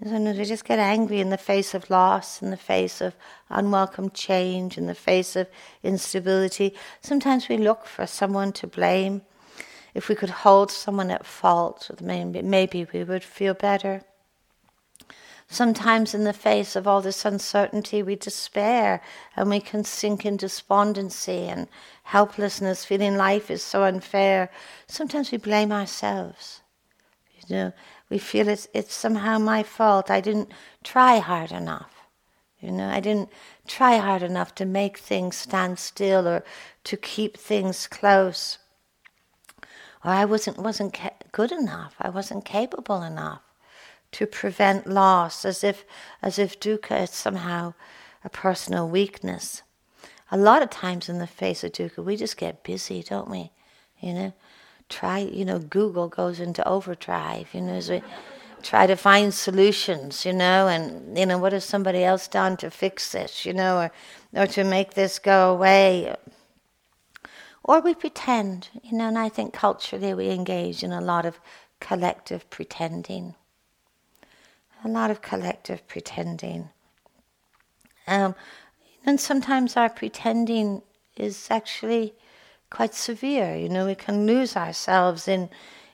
Sometimes 0.03 0.39
we 0.39 0.45
just 0.45 0.65
get 0.65 0.79
angry 0.79 1.21
in 1.21 1.31
the 1.31 1.39
face 1.39 1.73
of 1.73 1.89
loss, 1.89 2.43
in 2.43 2.51
the 2.51 2.57
face 2.57 3.01
of 3.01 3.15
unwelcome 3.49 4.11
change, 4.11 4.77
in 4.77 4.87
the 4.87 4.95
face 4.95 5.37
of 5.37 5.49
instability. 5.83 6.75
Sometimes 7.01 7.49
we 7.49 7.57
look 7.57 7.87
for 7.87 8.07
someone 8.07 8.53
to 8.53 8.67
blame. 8.67 9.23
If 9.95 10.09
we 10.09 10.15
could 10.15 10.31
hold 10.31 10.71
someone 10.71 11.11
at 11.11 11.25
fault, 11.25 11.91
maybe, 12.01 12.43
maybe 12.43 12.87
we 12.93 13.05
would 13.05 13.23
feel 13.23 13.55
better. 13.55 14.03
Sometimes, 15.49 16.15
in 16.15 16.25
the 16.25 16.33
face 16.33 16.75
of 16.75 16.89
all 16.89 17.01
this 17.01 17.25
uncertainty, 17.25 18.03
we 18.03 18.17
despair 18.17 19.01
and 19.37 19.49
we 19.49 19.61
can 19.61 19.85
sink 19.85 20.27
in 20.27 20.37
despondency 20.37 21.47
and 21.49 21.69
helplessness, 22.03 22.85
feeling 22.85 23.17
life 23.17 23.51
is 23.51 23.63
so 23.63 23.85
unfair. 23.85 24.51
Sometimes 24.89 25.31
we 25.31 25.39
blame 25.39 25.71
ourselves. 25.71 26.63
You 27.47 27.57
know, 27.57 27.73
we 28.11 28.19
feel 28.19 28.49
it's, 28.49 28.69
it's 28.75 28.95
somehow 28.95 29.39
my 29.39 29.63
fault. 29.63 30.11
I 30.11 30.21
didn't 30.21 30.51
try 30.83 31.19
hard 31.19 31.53
enough. 31.53 31.91
You 32.61 32.73
know, 32.73 32.89
I 32.89 33.01
didn't 33.01 33.31
try 33.67 33.97
hard 33.97 34.23
enough 34.23 34.55
to 34.57 34.65
make 34.65 34.99
things 34.99 35.37
stand 35.37 35.79
still 35.79 36.27
or 36.27 36.45
to 36.85 36.97
keep 36.97 37.37
things 37.37 37.87
close. 37.87 38.59
Or 40.05 40.11
I 40.11 40.25
wasn't, 40.25 40.59
wasn't 40.59 40.99
good 41.33 41.53
enough. 41.53 41.95
I 42.01 42.11
wasn't 42.11 42.45
capable 42.45 43.03
enough 43.03 43.43
to 44.13 44.27
prevent 44.27 44.87
loss, 44.87 45.45
as 45.45 45.65
if, 45.65 45.85
as 46.23 46.39
if 46.39 46.61
dukkha 46.61 47.03
is 47.03 47.11
somehow 47.11 47.75
a 48.23 48.31
personal 48.31 48.89
weakness. 48.89 49.63
A 50.31 50.37
lot 50.37 50.63
of 50.63 50.71
times 50.71 51.09
in 51.09 51.19
the 51.19 51.27
face 51.27 51.65
of 51.65 51.73
dukkha, 51.73 52.05
we 52.05 52.17
just 52.17 52.37
get 52.37 52.63
busy, 52.63 53.03
don't 53.03 53.29
we? 53.29 53.51
You 54.01 54.13
know, 54.15 54.33
try, 54.89 55.19
you 55.19 55.45
know, 55.45 55.59
Google 55.59 56.09
goes 56.09 56.41
into 56.41 56.67
overdrive, 56.67 57.49
you 57.53 57.61
know, 57.61 57.75
as 57.75 57.91
we 57.91 58.03
try 58.63 58.87
to 58.87 58.97
find 58.97 59.33
solutions, 59.33 60.25
you 60.25 60.33
know, 60.33 60.69
and, 60.69 61.19
you 61.19 61.27
know, 61.27 61.39
what 61.39 61.53
has 61.53 61.65
somebody 61.65 62.05
else 62.05 62.29
done 62.29 62.57
to 62.59 62.71
fix 62.71 63.13
this, 63.13 63.45
you 63.45 63.53
know, 63.53 63.79
or, 63.79 64.43
or 64.43 64.47
to 64.47 64.65
make 64.65 64.95
this 64.95 65.19
go 65.19 65.53
away. 65.53 66.15
Or 67.63 67.81
we 67.81 67.95
pretend, 67.95 68.69
you 68.83 68.97
know, 68.97 69.09
and 69.09 69.19
I 69.19 69.29
think 69.29 69.53
culturally 69.55 70.15
we 70.15 70.31
engage 70.31 70.83
in 70.83 70.93
a 70.93 71.01
lot 71.01 71.27
of 71.27 71.41
collective 71.81 72.49
pretending 72.51 73.35
a 74.85 74.89
lot 74.89 75.11
of 75.11 75.23
collective 75.23 75.87
pretending. 75.89 76.69
Um, 78.07 78.35
and 79.07 79.19
sometimes 79.19 79.77
our 79.77 79.89
pretending 79.89 80.83
is 81.17 81.49
actually 81.51 82.15
quite 82.75 82.95
severe. 82.95 83.55
You 83.55 83.69
know, 83.69 83.87
we 83.87 83.95
can 83.95 84.27
lose 84.27 84.57
ourselves 84.57 85.29
in 85.29 85.49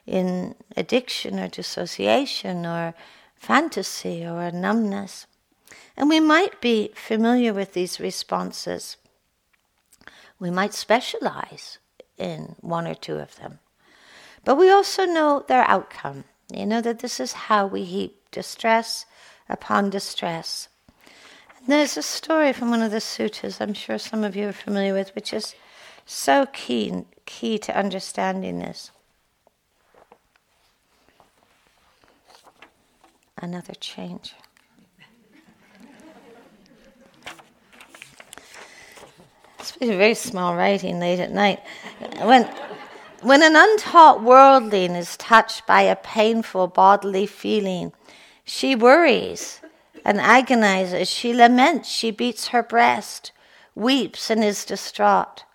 in 0.07 0.55
addiction 0.75 1.39
or 1.39 1.47
dissociation 1.47 2.65
or 2.65 2.95
fantasy 3.35 4.25
or 4.25 4.51
numbness. 4.51 5.27
And 5.95 6.09
we 6.09 6.19
might 6.19 6.59
be 6.59 6.91
familiar 6.95 7.53
with 7.53 7.73
these 7.73 7.99
responses. 7.99 8.97
We 10.39 10.49
might 10.49 10.73
specialize 10.73 11.77
in 12.17 12.55
one 12.61 12.87
or 12.87 12.95
two 12.95 13.19
of 13.19 13.35
them. 13.35 13.59
But 14.43 14.55
we 14.55 14.71
also 14.71 15.05
know 15.05 15.45
their 15.47 15.65
outcome. 15.69 16.23
You 16.51 16.65
know 16.65 16.81
that 16.81 16.99
this 16.99 17.19
is 17.19 17.45
how 17.47 17.67
we 17.67 17.83
heap 17.83 18.31
distress 18.31 19.05
upon 19.47 19.91
distress. 19.91 20.67
And 21.57 21.67
there's 21.67 21.95
a 21.95 22.01
story 22.01 22.53
from 22.53 22.71
one 22.71 22.81
of 22.81 22.91
the 22.91 23.05
suttas 23.11 23.61
I'm 23.61 23.75
sure 23.75 23.99
some 23.99 24.23
of 24.23 24.35
you 24.35 24.47
are 24.47 24.63
familiar 24.65 24.95
with, 24.95 25.13
which 25.13 25.31
is 25.31 25.53
so 26.11 26.45
key, 26.47 27.05
key 27.25 27.57
to 27.57 27.77
understanding 27.77 28.59
this. 28.59 28.91
Another 33.37 33.73
change. 33.79 34.35
It's 39.59 39.77
a 39.79 39.97
very 39.97 40.13
small 40.13 40.55
writing 40.55 40.99
late 40.99 41.19
at 41.19 41.31
night. 41.31 41.61
When 42.21 42.43
when 43.21 43.41
an 43.41 43.55
untaught 43.55 44.21
worldling 44.21 44.95
is 44.95 45.15
touched 45.15 45.65
by 45.65 45.83
a 45.83 45.95
painful 45.95 46.67
bodily 46.67 47.25
feeling, 47.25 47.93
she 48.43 48.75
worries 48.75 49.61
and 50.03 50.19
agonizes. 50.19 51.09
She 51.09 51.33
laments. 51.33 51.87
She 51.87 52.11
beats 52.11 52.47
her 52.49 52.63
breast, 52.63 53.31
weeps, 53.75 54.29
and 54.29 54.43
is 54.43 54.65
distraught. 54.65 55.45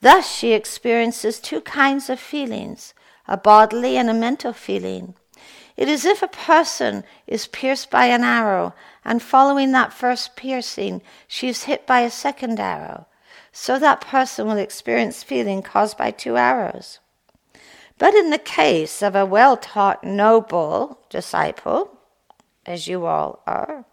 Thus, 0.00 0.30
she 0.30 0.52
experiences 0.52 1.40
two 1.40 1.60
kinds 1.60 2.10
of 2.10 2.20
feelings 2.20 2.94
a 3.28 3.36
bodily 3.36 3.96
and 3.96 4.08
a 4.08 4.14
mental 4.14 4.52
feeling. 4.52 5.14
It 5.76 5.88
is 5.88 6.04
if 6.04 6.22
a 6.22 6.28
person 6.28 7.04
is 7.26 7.48
pierced 7.48 7.90
by 7.90 8.06
an 8.06 8.22
arrow, 8.22 8.72
and 9.04 9.22
following 9.22 9.72
that 9.72 9.92
first 9.92 10.36
piercing, 10.36 11.02
she 11.26 11.48
is 11.48 11.64
hit 11.64 11.86
by 11.86 12.00
a 12.00 12.10
second 12.10 12.58
arrow. 12.58 13.06
So 13.52 13.78
that 13.78 14.00
person 14.00 14.46
will 14.46 14.58
experience 14.58 15.22
feeling 15.22 15.62
caused 15.62 15.96
by 15.96 16.10
two 16.10 16.36
arrows. 16.36 17.00
But 17.98 18.14
in 18.14 18.30
the 18.30 18.38
case 18.38 19.02
of 19.02 19.16
a 19.16 19.26
well 19.26 19.56
taught 19.56 20.04
noble 20.04 21.00
disciple, 21.08 21.98
as 22.64 22.86
you 22.86 23.06
all 23.06 23.42
are, 23.46 23.84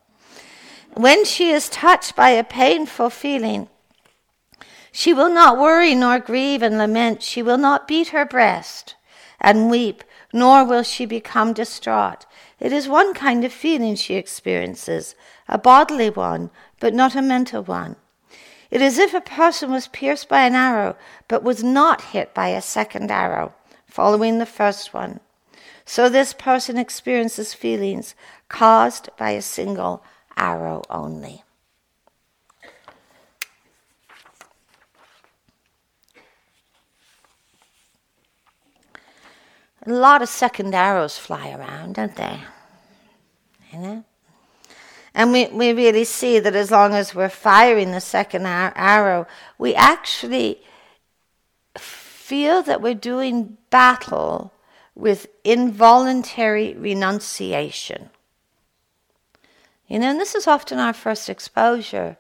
when 0.96 1.26
she 1.26 1.50
is 1.50 1.70
touched 1.70 2.16
by 2.16 2.30
a 2.30 2.44
painful 2.44 3.10
feeling, 3.10 3.70
she 4.96 5.12
will 5.12 5.30
not 5.30 5.58
worry 5.58 5.96
nor 5.96 6.20
grieve 6.20 6.62
and 6.62 6.78
lament. 6.78 7.24
She 7.24 7.42
will 7.42 7.58
not 7.58 7.88
beat 7.88 8.10
her 8.10 8.26
breast 8.26 8.94
and 9.42 9.72
weep, 9.72 10.04
nor 10.32 10.64
will 10.64 10.84
she 10.84 11.08
become 11.08 11.52
distraught. 11.52 12.28
It 12.60 12.72
is 12.72 12.88
one 12.88 13.16
kind 13.16 13.44
of 13.44 13.52
feeling 13.52 13.96
she 13.96 14.14
experiences, 14.14 15.16
a 15.50 15.58
bodily 15.58 16.12
one, 16.12 16.52
but 16.80 16.94
not 16.94 17.16
a 17.16 17.24
mental 17.24 17.64
one. 17.64 17.96
It 18.70 18.84
is 18.84 19.00
if 19.00 19.16
a 19.16 19.22
person 19.22 19.72
was 19.72 19.88
pierced 19.88 20.30
by 20.30 20.46
an 20.46 20.54
arrow, 20.54 20.96
but 21.28 21.44
was 21.44 21.64
not 21.64 22.14
hit 22.14 22.36
by 22.36 22.50
a 22.50 22.62
second 22.62 23.10
arrow, 23.10 23.56
following 23.88 24.38
the 24.38 24.46
first 24.46 24.94
one. 24.94 25.22
So 25.86 26.08
this 26.08 26.34
person 26.34 26.78
experiences 26.78 27.56
feelings 27.56 28.14
caused 28.48 29.10
by 29.18 29.32
a 29.32 29.42
single 29.42 30.04
arrow 30.38 30.84
only. 30.88 31.44
A 39.86 39.92
lot 39.92 40.22
of 40.22 40.30
second 40.30 40.74
arrows 40.74 41.18
fly 41.18 41.52
around, 41.52 41.96
don't 41.96 42.16
they? 42.16 42.40
You 43.72 43.80
know? 43.80 44.04
And 45.14 45.32
we, 45.32 45.48
we 45.48 45.74
really 45.74 46.06
see 46.06 46.40
that 46.40 46.56
as 46.56 46.72
long 46.72 46.94
as 46.94 47.14
we're 47.14 47.30
firing 47.30 47.92
the 47.92 48.02
second 48.02 48.46
ar- 48.46 48.74
arrow, 48.76 49.28
we 49.58 49.76
actually 49.76 50.62
feel 51.78 52.64
that 52.64 52.82
we're 52.82 52.94
doing 52.94 53.58
battle 53.70 54.54
with 54.96 55.28
involuntary 55.44 56.74
renunciation. 56.74 58.10
You 59.88 60.00
know, 60.00 60.12
and 60.12 60.20
this 60.20 60.34
is 60.34 60.48
often 60.48 60.80
our 60.80 60.94
first 60.94 61.30
exposure 61.30 62.18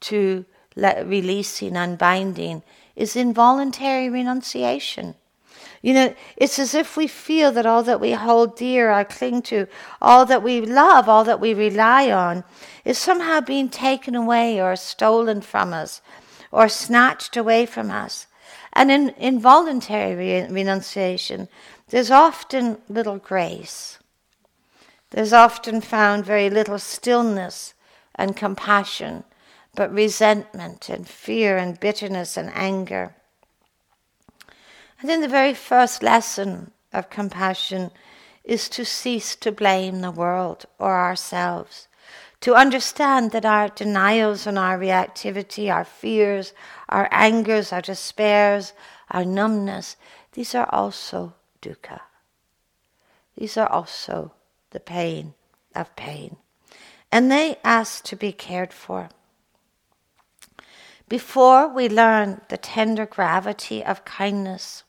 to 0.00 0.44
let, 0.74 1.06
releasing, 1.06 1.76
unbinding, 1.76 2.62
is 2.96 3.14
involuntary 3.14 4.08
renunciation. 4.08 5.14
You 5.84 5.92
know, 5.92 6.14
it's 6.38 6.58
as 6.58 6.72
if 6.72 6.96
we 6.96 7.06
feel 7.06 7.52
that 7.52 7.66
all 7.66 7.82
that 7.82 8.00
we 8.00 8.12
hold 8.12 8.56
dear, 8.56 8.90
or 8.90 9.04
cling 9.04 9.42
to, 9.42 9.66
all 10.00 10.24
that 10.24 10.42
we 10.42 10.62
love, 10.62 11.10
all 11.10 11.24
that 11.24 11.40
we 11.40 11.52
rely 11.52 12.10
on, 12.10 12.42
is 12.86 12.96
somehow 12.96 13.42
being 13.42 13.68
taken 13.68 14.14
away 14.14 14.58
or 14.58 14.76
stolen 14.76 15.42
from 15.42 15.74
us 15.74 16.00
or 16.50 16.70
snatched 16.70 17.36
away 17.36 17.66
from 17.66 17.90
us. 17.90 18.26
And 18.72 18.90
in 18.90 19.10
involuntary 19.18 20.14
re- 20.14 20.48
renunciation, 20.48 21.48
there's 21.90 22.10
often 22.10 22.78
little 22.88 23.18
grace. 23.18 23.98
There's 25.10 25.34
often 25.34 25.82
found 25.82 26.24
very 26.24 26.48
little 26.48 26.78
stillness 26.78 27.74
and 28.14 28.34
compassion, 28.34 29.24
but 29.74 29.92
resentment 29.92 30.88
and 30.88 31.06
fear 31.06 31.58
and 31.58 31.78
bitterness 31.78 32.38
and 32.38 32.50
anger. 32.54 33.14
I 35.04 35.06
think 35.06 35.20
the 35.20 35.28
very 35.28 35.52
first 35.52 36.02
lesson 36.02 36.70
of 36.90 37.10
compassion 37.10 37.90
is 38.42 38.70
to 38.70 38.86
cease 38.86 39.36
to 39.36 39.52
blame 39.52 40.00
the 40.00 40.10
world 40.10 40.64
or 40.78 40.96
ourselves, 40.96 41.88
to 42.40 42.54
understand 42.54 43.30
that 43.32 43.44
our 43.44 43.68
denials 43.68 44.46
and 44.46 44.58
our 44.58 44.78
reactivity, 44.78 45.70
our 45.70 45.84
fears, 45.84 46.54
our 46.88 47.06
angers, 47.10 47.70
our 47.70 47.82
despairs, 47.82 48.72
our 49.10 49.26
numbness, 49.26 49.96
these 50.32 50.54
are 50.54 50.70
also 50.72 51.34
dukkha. 51.60 52.00
These 53.36 53.58
are 53.58 53.70
also 53.70 54.32
the 54.70 54.80
pain 54.80 55.34
of 55.74 55.94
pain. 55.96 56.36
And 57.12 57.30
they 57.30 57.58
ask 57.62 58.04
to 58.04 58.16
be 58.16 58.32
cared 58.32 58.72
for. 58.72 59.10
before 61.10 61.68
we 61.68 61.90
learn 61.90 62.40
the 62.48 62.56
tender 62.56 63.04
gravity 63.04 63.84
of 63.84 64.06
kindness, 64.06 64.82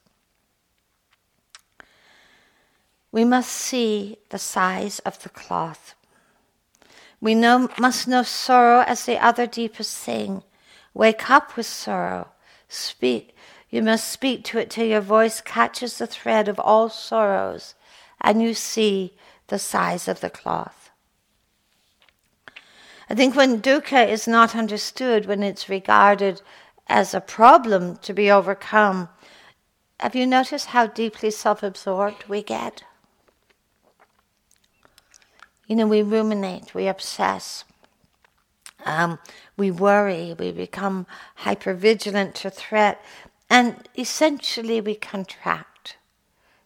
we 3.15 3.23
must 3.23 3.49
see 3.49 4.17
the 4.29 4.37
size 4.37 4.99
of 4.99 5.23
the 5.23 5.29
cloth. 5.29 5.95
We 7.21 7.33
know, 7.33 7.69
must 7.79 8.09
know 8.09 8.23
sorrow 8.23 8.83
as 8.85 9.05
the 9.05 9.17
other 9.23 9.47
deepest 9.47 9.97
thing. 9.97 10.43
Wake 10.93 11.29
up 11.29 11.55
with 11.55 11.65
sorrow. 11.65 12.27
Speak. 12.67 13.33
You 13.69 13.83
must 13.83 14.11
speak 14.11 14.43
to 14.45 14.57
it 14.57 14.69
till 14.69 14.87
your 14.87 14.99
voice 14.99 15.39
catches 15.39 15.97
the 15.97 16.07
thread 16.07 16.49
of 16.49 16.59
all 16.59 16.89
sorrows 16.89 17.75
and 18.19 18.41
you 18.41 18.53
see 18.53 19.13
the 19.47 19.59
size 19.59 20.09
of 20.09 20.19
the 20.19 20.29
cloth. 20.29 20.89
I 23.09 23.15
think 23.15 23.33
when 23.33 23.61
dukkha 23.61 24.09
is 24.09 24.27
not 24.27 24.57
understood, 24.57 25.25
when 25.25 25.41
it's 25.41 25.69
regarded 25.69 26.41
as 26.87 27.13
a 27.13 27.21
problem 27.21 27.95
to 27.99 28.11
be 28.11 28.29
overcome, 28.29 29.07
have 30.01 30.17
you 30.17 30.27
noticed 30.27 30.65
how 30.67 30.87
deeply 30.87 31.31
self 31.31 31.63
absorbed 31.63 32.25
we 32.27 32.43
get? 32.43 32.83
You 35.67 35.75
know, 35.75 35.87
we 35.87 36.01
ruminate, 36.01 36.75
we 36.75 36.87
obsess, 36.87 37.63
um, 38.85 39.17
we 39.57 39.71
worry, 39.71 40.35
we 40.37 40.51
become 40.51 41.07
hyper 41.35 41.73
vigilant 41.73 42.35
to 42.35 42.49
threat, 42.49 43.03
and 43.49 43.89
essentially 43.97 44.79
we 44.79 44.95
contract. 44.95 45.97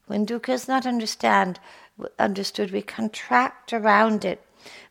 When 0.08 0.26
dukkha 0.26 0.50
is 0.50 0.68
not 0.68 0.86
understand, 0.86 1.60
understood, 2.18 2.72
we 2.72 2.82
contract 2.82 3.72
around 3.72 4.26
it 4.26 4.44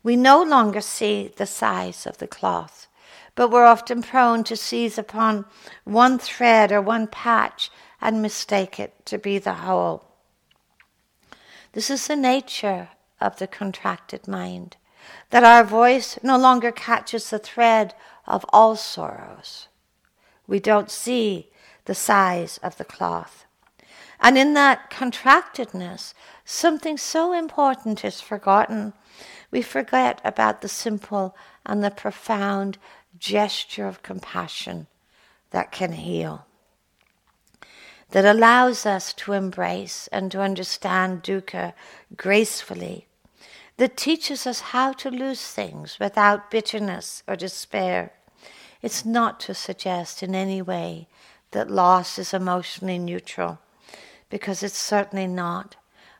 we 0.02 0.16
no 0.16 0.42
longer 0.42 0.80
see 0.80 1.32
the 1.36 1.46
size 1.46 2.06
of 2.06 2.18
the 2.18 2.26
cloth, 2.26 2.86
but 3.34 3.50
we're 3.50 3.64
often 3.64 4.02
prone 4.02 4.44
to 4.44 4.56
seize 4.56 4.98
upon 4.98 5.44
one 5.84 6.18
thread 6.18 6.72
or 6.72 6.80
one 6.80 7.06
patch 7.06 7.70
and 8.00 8.22
mistake 8.22 8.78
it 8.78 8.94
to 9.06 9.18
be 9.18 9.38
the 9.38 9.54
whole. 9.54 10.04
This 11.72 11.90
is 11.90 12.06
the 12.06 12.16
nature 12.16 12.88
of 13.20 13.38
the 13.38 13.46
contracted 13.46 14.28
mind, 14.28 14.76
that 15.31 15.44
our 15.44 15.64
voice 15.64 16.18
no 16.22 16.37
longer 16.37 16.72
catches 16.72 17.31
the 17.31 17.38
thread 17.38 17.94
of 18.26 18.44
all 18.50 18.76
sorrows. 18.76 19.68
We 20.46 20.61
don't 20.61 20.90
see 20.90 21.50
the 21.85 21.94
size 21.94 22.59
of 22.62 22.76
the 22.76 22.85
cloth. 22.85 23.44
And 24.20 24.37
in 24.37 24.54
that 24.54 24.90
contractedness, 24.90 26.12
something 26.44 26.98
so 26.98 27.33
important 27.33 28.04
is 28.04 28.20
forgotten 28.20 28.92
we 29.50 29.62
forget 29.62 30.20
about 30.24 30.61
the 30.61 30.68
simple 30.68 31.37
and 31.64 31.83
the 31.83 31.90
profound 31.90 32.78
gesture 33.18 33.87
of 33.87 34.02
compassion 34.02 34.87
that 35.50 35.72
can 35.72 35.92
heal, 35.92 36.46
that 38.11 38.24
allows 38.24 38.85
us 38.85 39.12
to 39.14 39.33
embrace 39.33 40.09
and 40.12 40.31
to 40.33 40.40
understand 40.40 41.22
dukkha 41.22 41.72
gracefully, 42.16 43.07
that 43.78 43.96
teaches 43.96 44.46
us 44.46 44.60
how 44.60 44.92
to 44.92 45.10
lose 45.10 45.42
things 45.42 45.98
without 45.98 46.50
bitterness 46.50 47.22
or 47.26 47.34
despair. 47.34 48.12
It's 48.82 49.04
not 49.04 49.40
to 49.40 49.54
suggest 49.54 50.22
in 50.22 50.34
any 50.34 50.60
way 50.62 51.08
that 51.52 51.70
loss 51.70 52.18
is 52.18 52.34
emotionally 52.34 52.98
neutral, 52.98 53.58
because 54.28 54.62
it's 54.62 54.78
certainly 54.78 55.26
not 55.26 55.76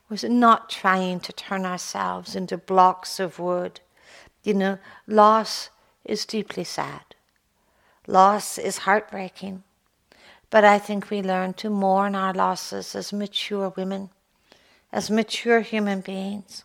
was 0.09 0.25
not 0.25 0.71
trying 0.71 1.21
to 1.21 1.33
turn 1.33 1.66
ourselves 1.66 2.35
into 2.35 2.57
blocks 2.57 3.21
of 3.21 3.38
wood. 3.38 3.81
You 4.42 4.55
know, 4.55 4.79
loss 5.07 5.71
is 6.05 6.25
deeply 6.25 6.64
sad. 6.64 7.14
Loss 8.07 8.59
is 8.59 8.79
heartbreaking. 8.79 9.64
But 10.51 10.64
I 10.64 10.79
think 10.79 11.11
we 11.11 11.21
learn 11.21 11.53
to 11.55 11.68
mourn 11.68 12.14
our 12.14 12.33
losses 12.33 12.94
as 12.94 13.12
mature 13.12 13.68
women, 13.77 14.09
as 14.90 15.11
mature 15.11 15.61
human 15.61 16.01
beings. 16.01 16.64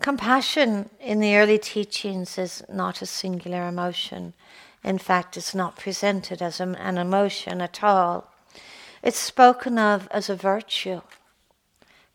Compassion 0.00 0.88
in 0.98 1.20
the 1.20 1.36
early 1.36 1.58
teachings 1.58 2.38
is 2.38 2.62
not 2.72 3.02
a 3.02 3.06
singular 3.06 3.68
emotion. 3.68 4.32
In 4.82 4.96
fact, 4.96 5.36
it's 5.36 5.54
not 5.54 5.76
presented 5.76 6.40
as 6.40 6.58
an 6.58 6.96
emotion 6.96 7.60
at 7.60 7.84
all. 7.84 8.32
It's 9.02 9.18
spoken 9.18 9.78
of 9.78 10.08
as 10.10 10.30
a 10.30 10.34
virtue. 10.34 11.02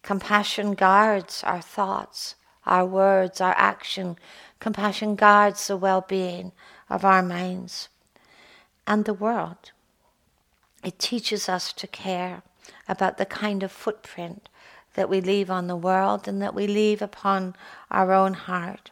Compassion 0.01 0.73
guards 0.73 1.43
our 1.43 1.61
thoughts, 1.61 2.33
our 2.65 2.87
words, 2.87 3.39
our 3.39 3.53
action. 3.55 4.17
Compassion 4.59 5.15
guards 5.15 5.67
the 5.67 5.77
well 5.77 6.01
being 6.01 6.53
of 6.89 7.05
our 7.05 7.21
minds 7.21 7.89
and 8.87 9.05
the 9.05 9.13
world. 9.13 9.71
It 10.83 10.97
teaches 10.97 11.47
us 11.47 11.71
to 11.73 11.85
care 11.85 12.41
about 12.87 13.19
the 13.19 13.25
kind 13.27 13.61
of 13.61 13.71
footprint 13.71 14.49
that 14.95 15.09
we 15.09 15.21
leave 15.21 15.51
on 15.51 15.67
the 15.67 15.75
world 15.75 16.27
and 16.27 16.41
that 16.41 16.55
we 16.55 16.67
leave 16.67 17.01
upon 17.01 17.55
our 17.91 18.11
own 18.11 18.33
heart. 18.33 18.91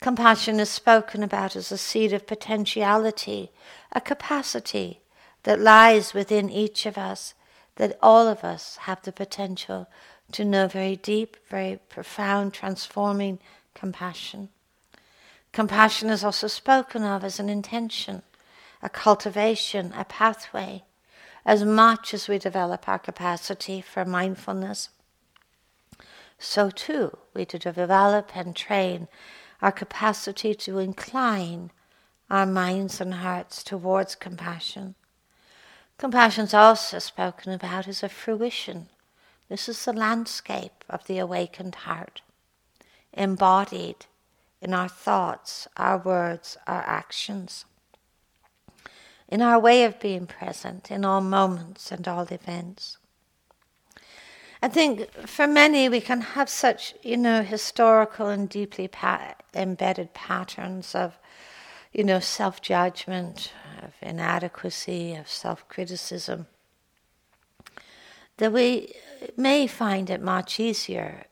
Compassion 0.00 0.60
is 0.60 0.70
spoken 0.70 1.22
about 1.22 1.56
as 1.56 1.72
a 1.72 1.78
seed 1.78 2.12
of 2.12 2.26
potentiality, 2.26 3.50
a 3.92 4.00
capacity 4.00 5.00
that 5.42 5.60
lies 5.60 6.14
within 6.14 6.50
each 6.50 6.86
of 6.86 6.98
us, 6.98 7.34
that 7.76 7.98
all 8.02 8.26
of 8.26 8.44
us 8.44 8.76
have 8.82 9.02
the 9.02 9.12
potential 9.12 9.88
to 10.32 10.44
know 10.44 10.68
very 10.68 10.96
deep, 10.96 11.36
very 11.48 11.80
profound, 11.88 12.52
transforming 12.52 13.38
compassion. 13.74 14.48
Compassion 15.52 16.10
is 16.10 16.22
also 16.22 16.46
spoken 16.46 17.02
of 17.02 17.24
as 17.24 17.40
an 17.40 17.48
intention, 17.48 18.22
a 18.82 18.88
cultivation, 18.88 19.92
a 19.96 20.04
pathway, 20.04 20.84
as 21.44 21.64
much 21.64 22.12
as 22.12 22.28
we 22.28 22.38
develop 22.38 22.88
our 22.88 22.98
capacity 22.98 23.80
for 23.80 24.04
mindfulness. 24.04 24.90
So 26.38 26.70
too, 26.70 27.16
we 27.34 27.44
to 27.46 27.58
develop 27.58 28.36
and 28.36 28.54
train 28.54 29.08
our 29.60 29.72
capacity 29.72 30.54
to 30.54 30.78
incline 30.78 31.70
our 32.30 32.46
minds 32.46 33.00
and 33.00 33.14
hearts 33.14 33.64
towards 33.64 34.14
compassion. 34.14 34.94
Compassion 35.96 36.44
is 36.44 36.54
also 36.54 36.98
spoken 37.00 37.52
about 37.52 37.88
as 37.88 38.02
a 38.02 38.08
fruition. 38.08 38.88
This 39.48 39.68
is 39.68 39.84
the 39.84 39.92
landscape 39.92 40.84
of 40.88 41.06
the 41.06 41.18
awakened 41.18 41.74
heart, 41.74 42.22
embodied 43.12 44.06
in 44.60 44.74
our 44.74 44.88
thoughts, 44.88 45.66
our 45.76 45.98
words, 45.98 46.56
our 46.66 46.82
actions, 46.82 47.64
in 49.28 49.42
our 49.42 49.58
way 49.58 49.84
of 49.84 50.00
being 50.00 50.26
present 50.26 50.90
in 50.90 51.04
all 51.04 51.20
moments 51.20 51.92
and 51.92 52.08
all 52.08 52.26
events. 52.30 52.98
I 54.60 54.68
think 54.68 55.10
for 55.26 55.46
many 55.46 55.88
we 55.88 56.00
can 56.00 56.20
have 56.20 56.48
such, 56.48 56.94
you 57.02 57.16
know, 57.16 57.42
historical 57.42 58.26
and 58.28 58.48
deeply 58.48 58.88
pa- 58.88 59.34
embedded 59.54 60.14
patterns 60.14 60.94
of, 60.94 61.18
you 61.92 62.02
know, 62.02 62.18
self 62.18 62.60
judgment, 62.60 63.52
of 63.82 63.92
inadequacy, 64.02 65.14
of 65.14 65.28
self 65.28 65.68
criticism, 65.68 66.46
that 68.38 68.52
we 68.52 68.94
may 69.36 69.66
find 69.68 70.10
it 70.10 70.20
much 70.20 70.58
easier 70.58 71.26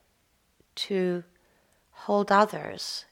to 0.75 1.23
hold 1.91 2.31
others 2.31 3.05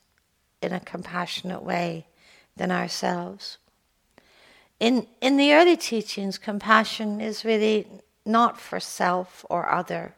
in 0.61 0.71
a 0.71 0.79
compassionate 0.79 1.63
way 1.63 2.07
than 2.55 2.71
ourselves. 2.71 3.57
In, 4.79 5.07
in 5.21 5.37
the 5.37 5.53
early 5.53 5.77
teachings, 5.77 6.37
compassion 6.37 7.21
is 7.21 7.45
really 7.45 7.87
not 8.25 8.59
for 8.59 8.79
self 8.79 9.45
or 9.49 9.71
other. 9.71 10.15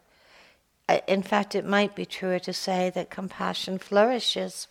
In 1.07 1.21
fact, 1.21 1.53
it 1.53 1.65
might 1.65 1.95
be 1.95 2.05
truer 2.05 2.39
to 2.39 2.53
say 2.53 2.89
that 2.91 3.09
compassion 3.09 3.77
flourishes, 3.77 4.67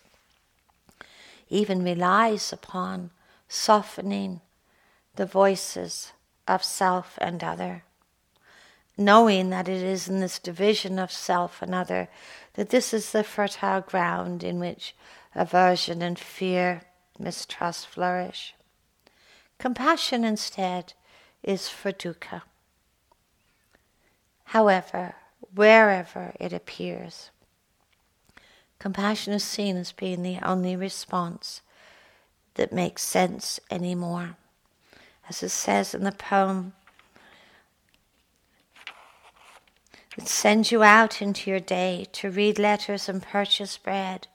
even 1.49 1.85
relies 1.85 2.53
upon 2.53 3.11
softening 3.49 4.41
the 5.15 5.27
voices 5.27 6.13
of 6.49 6.65
self 6.65 7.19
and 7.21 7.45
other, 7.45 7.85
knowing 8.97 9.51
that 9.51 9.69
it 9.69 9.83
is 9.83 10.09
in 10.09 10.21
this 10.21 10.39
division 10.39 10.99
of 10.99 11.13
self 11.13 11.63
and 11.63 11.75
other 11.75 12.09
that 12.55 12.71
this 12.71 12.93
is 12.95 13.13
the 13.13 13.23
fertile 13.23 13.83
ground 13.83 14.43
in 14.43 14.59
which 14.59 14.97
aversion 15.35 16.03
and 16.03 16.19
fear, 16.19 16.83
mistrust 17.19 17.87
flourish. 17.87 18.56
Compassion 19.59 20.25
instead 20.25 20.93
is 21.43 21.69
for 21.69 21.93
dukkha. 21.93 22.43
However, 24.45 25.15
wherever 25.55 26.35
it 26.39 26.53
appears, 26.53 27.31
compassion 28.79 29.33
is 29.33 29.45
seen 29.45 29.77
as 29.77 29.93
being 29.93 30.23
the 30.23 30.39
only 30.43 30.77
response 30.77 31.63
that 32.55 32.73
makes 32.73 33.03
sense 33.03 33.59
anymore. 33.71 34.37
As 35.29 35.43
it 35.43 35.49
says 35.49 35.95
in 35.95 36.05
the 36.05 36.13
poem, 36.13 36.75
it 40.17 40.29
sends 40.29 40.71
you 40.71 40.83
out 40.83 41.21
into 41.21 41.51
your 41.51 41.61
day 41.61 42.07
to 42.13 42.31
read 42.31 42.59
letters 42.59 43.09
and 43.09 43.23
purchase 43.23 43.77
bread. 43.77 44.29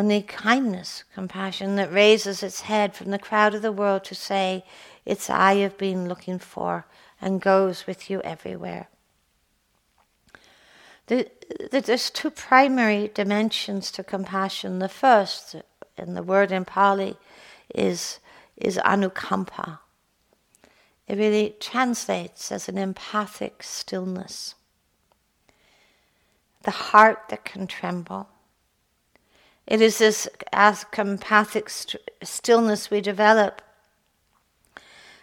Only 0.00 0.22
kindness, 0.22 1.04
compassion 1.12 1.76
that 1.76 1.92
raises 1.92 2.42
its 2.42 2.62
head 2.62 2.94
from 2.94 3.10
the 3.10 3.18
crowd 3.18 3.54
of 3.54 3.60
the 3.60 3.70
world 3.70 4.02
to 4.04 4.14
say, 4.14 4.64
It's 5.04 5.28
I 5.28 5.52
you've 5.52 5.76
been 5.76 6.08
looking 6.08 6.38
for 6.38 6.86
and 7.20 7.38
goes 7.38 7.86
with 7.86 8.08
you 8.08 8.22
everywhere. 8.22 8.88
there's 11.06 12.08
two 12.08 12.30
primary 12.30 13.10
dimensions 13.12 13.92
to 13.92 14.02
compassion. 14.02 14.78
The 14.78 14.88
first, 14.88 15.56
and 15.98 16.16
the 16.16 16.22
word 16.22 16.50
in 16.50 16.64
Pali, 16.64 17.18
is, 17.74 18.20
is 18.56 18.78
anukampa. 18.78 19.80
It 21.08 21.18
really 21.18 21.56
translates 21.60 22.50
as 22.50 22.70
an 22.70 22.78
empathic 22.78 23.62
stillness. 23.62 24.54
The 26.62 26.70
heart 26.70 27.24
that 27.28 27.44
can 27.44 27.66
tremble 27.66 28.30
it 29.70 29.80
is 29.80 29.98
this 29.98 30.28
as 30.52 30.84
compathic 30.90 31.70
st- 31.70 32.02
stillness 32.22 32.90
we 32.90 33.00
develop 33.00 33.62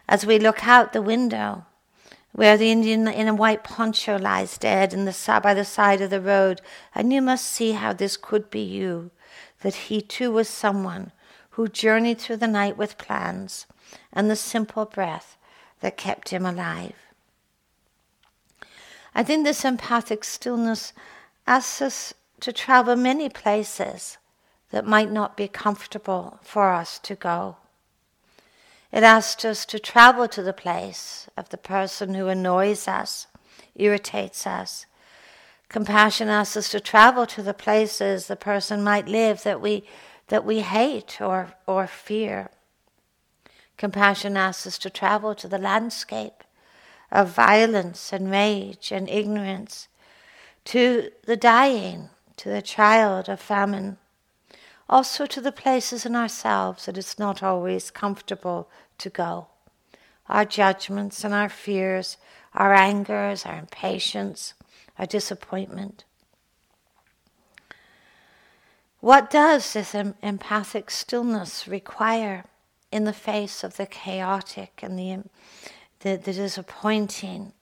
as 0.08 0.26
we 0.26 0.40
look 0.40 0.66
out 0.66 0.94
the 0.94 1.02
window 1.02 1.66
where 2.32 2.56
the 2.56 2.72
Indian 2.72 3.08
in 3.08 3.28
a 3.28 3.34
white 3.34 3.64
poncho 3.64 4.18
lies 4.18 4.58
dead 4.58 4.94
in 4.94 5.06
the, 5.06 5.40
by 5.44 5.54
the 5.54 5.66
side 5.66 6.02
of 6.02 6.12
the 6.12 6.22
road, 6.22 6.62
and 6.94 7.12
you 7.12 7.20
must 7.20 7.48
see 7.48 7.72
how 7.72 7.92
this 7.92 8.16
could 8.16 8.52
be 8.52 8.62
you, 8.62 9.10
that 9.62 9.74
he 9.74 10.02
too 10.02 10.32
was 10.32 10.48
someone 10.48 11.12
who 11.52 11.68
journeyed 11.68 12.20
through 12.20 12.38
the 12.38 12.48
night 12.48 12.78
with 12.78 13.00
plans 13.00 13.66
and 14.14 14.30
the 14.30 14.36
simple 14.36 14.86
breath 14.86 15.36
that 15.80 15.98
kept 15.98 16.30
him 16.30 16.46
alive. 16.46 16.94
I 19.16 19.24
think 19.24 19.44
this 19.44 19.66
empathic 19.66 20.24
stillness 20.24 20.94
asks 21.48 21.82
us 21.82 22.14
to 22.42 22.54
travel 22.54 22.96
many 22.96 23.30
places 23.30 24.20
that 24.72 24.86
might 24.86 25.12
not 25.12 25.38
be 25.38 25.48
comfortable 25.48 26.40
for 26.42 26.72
us 26.72 27.00
to 27.00 27.16
go. 27.16 27.58
It 28.92 29.04
asks 29.04 29.44
us 29.46 29.66
to 29.66 29.80
travel 29.80 30.28
to 30.30 30.42
the 30.42 30.54
place 30.54 31.30
of 31.38 31.50
the 31.50 31.58
person 31.58 32.14
who 32.14 32.28
annoys 32.28 32.88
us, 32.88 33.28
irritates 33.76 34.48
us. 34.48 34.86
Compassion 35.70 36.30
asks 36.30 36.56
us 36.56 36.70
to 36.70 36.80
travel 36.80 37.26
to 37.28 37.42
the 37.42 37.54
places 37.54 38.28
the 38.28 38.36
person 38.36 38.84
might 38.84 39.08
live 39.08 39.44
that 39.44 39.62
we, 39.62 39.84
that 40.28 40.46
we 40.46 40.62
hate 40.62 41.20
or, 41.22 41.54
or 41.66 41.88
fear. 41.88 42.50
Compassion 43.78 44.38
asks 44.38 44.66
us 44.66 44.78
to 44.80 44.90
travel 44.90 45.36
to 45.36 45.48
the 45.48 45.58
landscape 45.58 46.44
of 47.12 47.30
violence 47.30 48.12
and 48.12 48.32
rage 48.32 48.92
and 48.92 49.10
ignorance, 49.10 49.88
to 50.66 51.12
the 51.26 51.38
dying, 51.38 52.10
to 52.38 52.50
the 52.50 52.62
child 52.62 53.30
of 53.30 53.40
famine 53.40 53.98
also 54.90 55.26
to 55.26 55.42
the 55.42 55.52
places 55.52 56.06
in 56.06 56.16
ourselves 56.16 56.86
that 56.86 56.98
it's 56.98 57.20
not 57.20 57.44
always 57.44 57.92
comfortable 57.92 58.70
to 58.98 59.10
go. 59.10 59.48
Our 60.30 60.46
judgments 60.46 61.24
and 61.24 61.34
our 61.34 61.50
fears, 61.50 62.18
our 62.54 62.74
angers, 62.74 63.46
our 63.46 63.58
impatience, 63.58 64.54
our 64.98 65.06
disappointment. 65.06 66.04
What 69.00 69.30
does 69.30 69.74
this 69.74 69.94
empathic 69.94 70.90
stillness 70.90 71.68
require 71.68 72.46
in 72.92 73.04
the 73.04 73.14
face 73.14 73.64
of 73.64 73.78
the 73.78 73.86
chaotic 73.86 74.80
and 74.82 74.98
the, 74.98 75.24
the, 76.00 76.18
the 76.18 76.34
disappointing, 76.34 77.54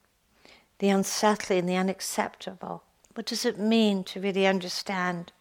the 0.78 0.88
unsettling, 0.88 1.66
the 1.66 1.76
unacceptable? 1.76 2.84
What 3.14 3.26
does 3.26 3.44
it 3.44 3.58
mean 3.58 4.02
to 4.04 4.20
really 4.20 4.46
understand 4.46 5.32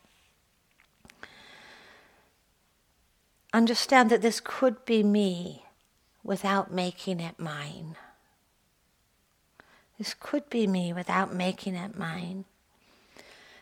understand 3.55 4.09
that 4.09 4.21
this 4.21 4.41
could 4.43 4.83
be 4.85 5.01
me 5.01 5.63
without 6.23 6.73
making 6.73 7.21
it 7.21 7.39
mine. 7.39 7.95
This 9.97 10.13
could 10.13 10.49
be 10.49 10.67
me 10.67 10.91
without 10.91 11.33
making 11.33 11.75
it 11.75 11.97
mine. 11.97 12.43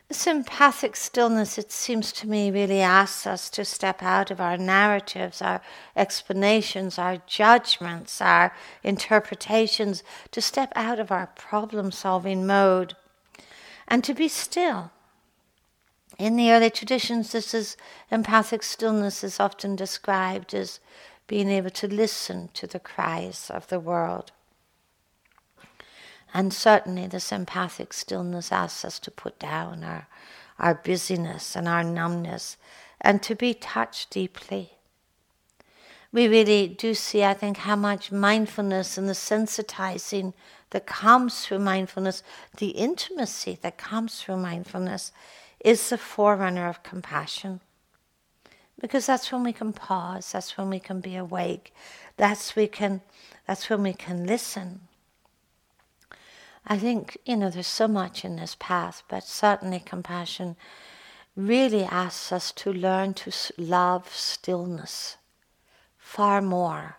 This 0.07 0.25
empathic 0.25 0.95
stillness, 0.95 1.57
it 1.57 1.71
seems 1.71 2.11
to 2.13 2.27
me, 2.27 2.49
really 2.49 2.81
asks 2.81 3.27
us 3.27 3.49
to 3.51 3.63
step 3.63 4.01
out 4.01 4.31
of 4.31 4.41
our 4.41 4.57
narratives, 4.57 5.41
our 5.41 5.61
explanations, 5.95 6.97
our 6.97 7.17
judgments, 7.27 8.19
our 8.19 8.53
interpretations, 8.83 10.03
to 10.31 10.41
step 10.41 10.73
out 10.75 10.99
of 10.99 11.11
our 11.11 11.27
problem 11.27 11.91
solving 11.91 12.47
mode 12.47 12.95
and 13.87 14.03
to 14.03 14.13
be 14.13 14.27
still 14.27 14.91
in 16.23 16.37
the 16.37 16.53
early 16.53 16.69
traditions, 16.69 17.33
this 17.33 17.53
is 17.53 17.75
empathic 18.09 18.63
stillness 18.63 19.25
is 19.25 19.41
often 19.41 19.75
described 19.75 20.53
as 20.53 20.79
being 21.27 21.49
able 21.49 21.69
to 21.71 21.85
listen 21.85 22.49
to 22.53 22.65
the 22.65 22.79
cries 22.79 23.49
of 23.49 23.67
the 23.67 23.79
world. 23.79 24.31
And 26.33 26.53
certainly, 26.53 27.07
this 27.07 27.33
empathic 27.33 27.91
stillness 27.91 28.53
asks 28.53 28.85
us 28.85 28.99
to 28.99 29.11
put 29.11 29.37
down 29.37 29.83
our, 29.83 30.07
our 30.57 30.75
busyness 30.75 31.57
and 31.57 31.67
our 31.67 31.83
numbness 31.83 32.55
and 33.01 33.21
to 33.21 33.35
be 33.35 33.53
touched 33.53 34.09
deeply. 34.09 34.71
We 36.13 36.29
really 36.29 36.69
do 36.69 36.93
see, 36.93 37.25
I 37.25 37.33
think, 37.33 37.57
how 37.57 37.75
much 37.75 38.13
mindfulness 38.13 38.97
and 38.97 39.09
the 39.09 39.13
sensitizing 39.13 40.33
that 40.69 40.85
comes 40.85 41.45
through 41.45 41.59
mindfulness, 41.59 42.23
the 42.57 42.69
intimacy 42.69 43.59
that 43.61 43.77
comes 43.77 44.21
through 44.21 44.37
mindfulness, 44.37 45.11
is 45.63 45.89
the 45.89 45.97
forerunner 45.97 46.67
of 46.67 46.83
compassion. 46.83 47.61
Because 48.79 49.05
that's 49.05 49.31
when 49.31 49.43
we 49.43 49.53
can 49.53 49.71
pause, 49.71 50.31
that's 50.31 50.57
when 50.57 50.69
we 50.69 50.79
can 50.79 50.99
be 50.99 51.15
awake, 51.15 51.73
that's 52.17 52.55
we 52.55 52.67
can 52.67 53.01
that's 53.47 53.69
when 53.69 53.83
we 53.83 53.93
can 53.93 54.25
listen. 54.25 54.81
I 56.65 56.77
think, 56.77 57.17
you 57.25 57.35
know, 57.35 57.49
there's 57.49 57.67
so 57.67 57.89
much 57.89 58.23
in 58.23 58.37
this 58.37 58.55
path, 58.57 59.03
but 59.09 59.25
certainly 59.25 59.79
compassion 59.79 60.55
really 61.35 61.83
asks 61.83 62.31
us 62.31 62.51
to 62.53 62.71
learn 62.71 63.13
to 63.15 63.31
love 63.57 64.09
stillness 64.15 65.17
far 65.97 66.41
more 66.41 66.97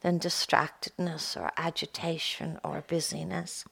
than 0.00 0.18
distractedness 0.18 1.36
or 1.36 1.50
agitation 1.56 2.58
or 2.64 2.84
busyness. 2.86 3.64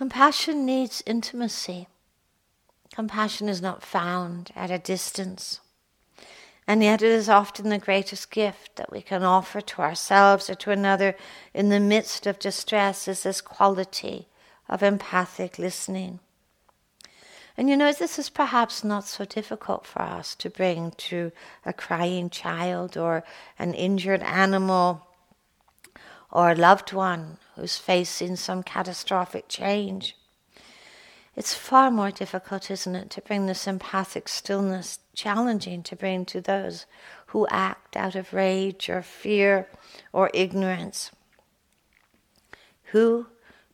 Compassion 0.00 0.64
needs 0.64 1.02
intimacy. 1.04 1.86
Compassion 2.94 3.50
is 3.50 3.60
not 3.60 3.82
found 3.82 4.50
at 4.56 4.70
a 4.70 4.78
distance. 4.78 5.60
And 6.66 6.82
yet, 6.82 7.02
it 7.02 7.10
is 7.10 7.28
often 7.28 7.68
the 7.68 7.76
greatest 7.76 8.30
gift 8.30 8.76
that 8.76 8.90
we 8.90 9.02
can 9.02 9.22
offer 9.22 9.60
to 9.60 9.82
ourselves 9.82 10.48
or 10.48 10.54
to 10.54 10.70
another 10.70 11.16
in 11.52 11.68
the 11.68 11.78
midst 11.78 12.26
of 12.26 12.38
distress 12.38 13.08
is 13.08 13.24
this 13.24 13.42
quality 13.42 14.26
of 14.70 14.82
empathic 14.82 15.58
listening. 15.58 16.20
And 17.58 17.68
you 17.68 17.76
know, 17.76 17.92
this 17.92 18.18
is 18.18 18.30
perhaps 18.30 18.82
not 18.82 19.04
so 19.04 19.26
difficult 19.26 19.84
for 19.84 20.00
us 20.00 20.34
to 20.36 20.48
bring 20.48 20.92
to 20.92 21.30
a 21.66 21.74
crying 21.74 22.30
child 22.30 22.96
or 22.96 23.22
an 23.58 23.74
injured 23.74 24.22
animal 24.22 25.09
or 26.32 26.50
a 26.50 26.54
loved 26.54 26.92
one 26.92 27.38
who's 27.56 27.76
facing 27.76 28.36
some 28.36 28.62
catastrophic 28.62 29.48
change. 29.48 30.16
It's 31.36 31.54
far 31.54 31.90
more 31.90 32.10
difficult, 32.10 32.70
isn't 32.70 32.94
it, 32.94 33.10
to 33.10 33.22
bring 33.22 33.46
this 33.46 33.66
empathic 33.66 34.28
stillness, 34.28 34.98
challenging 35.14 35.82
to 35.84 35.96
bring 35.96 36.24
to 36.26 36.40
those 36.40 36.86
who 37.26 37.46
act 37.48 37.96
out 37.96 38.14
of 38.14 38.32
rage 38.32 38.88
or 38.88 39.02
fear 39.02 39.68
or 40.12 40.30
ignorance, 40.34 41.12
who 42.86 43.26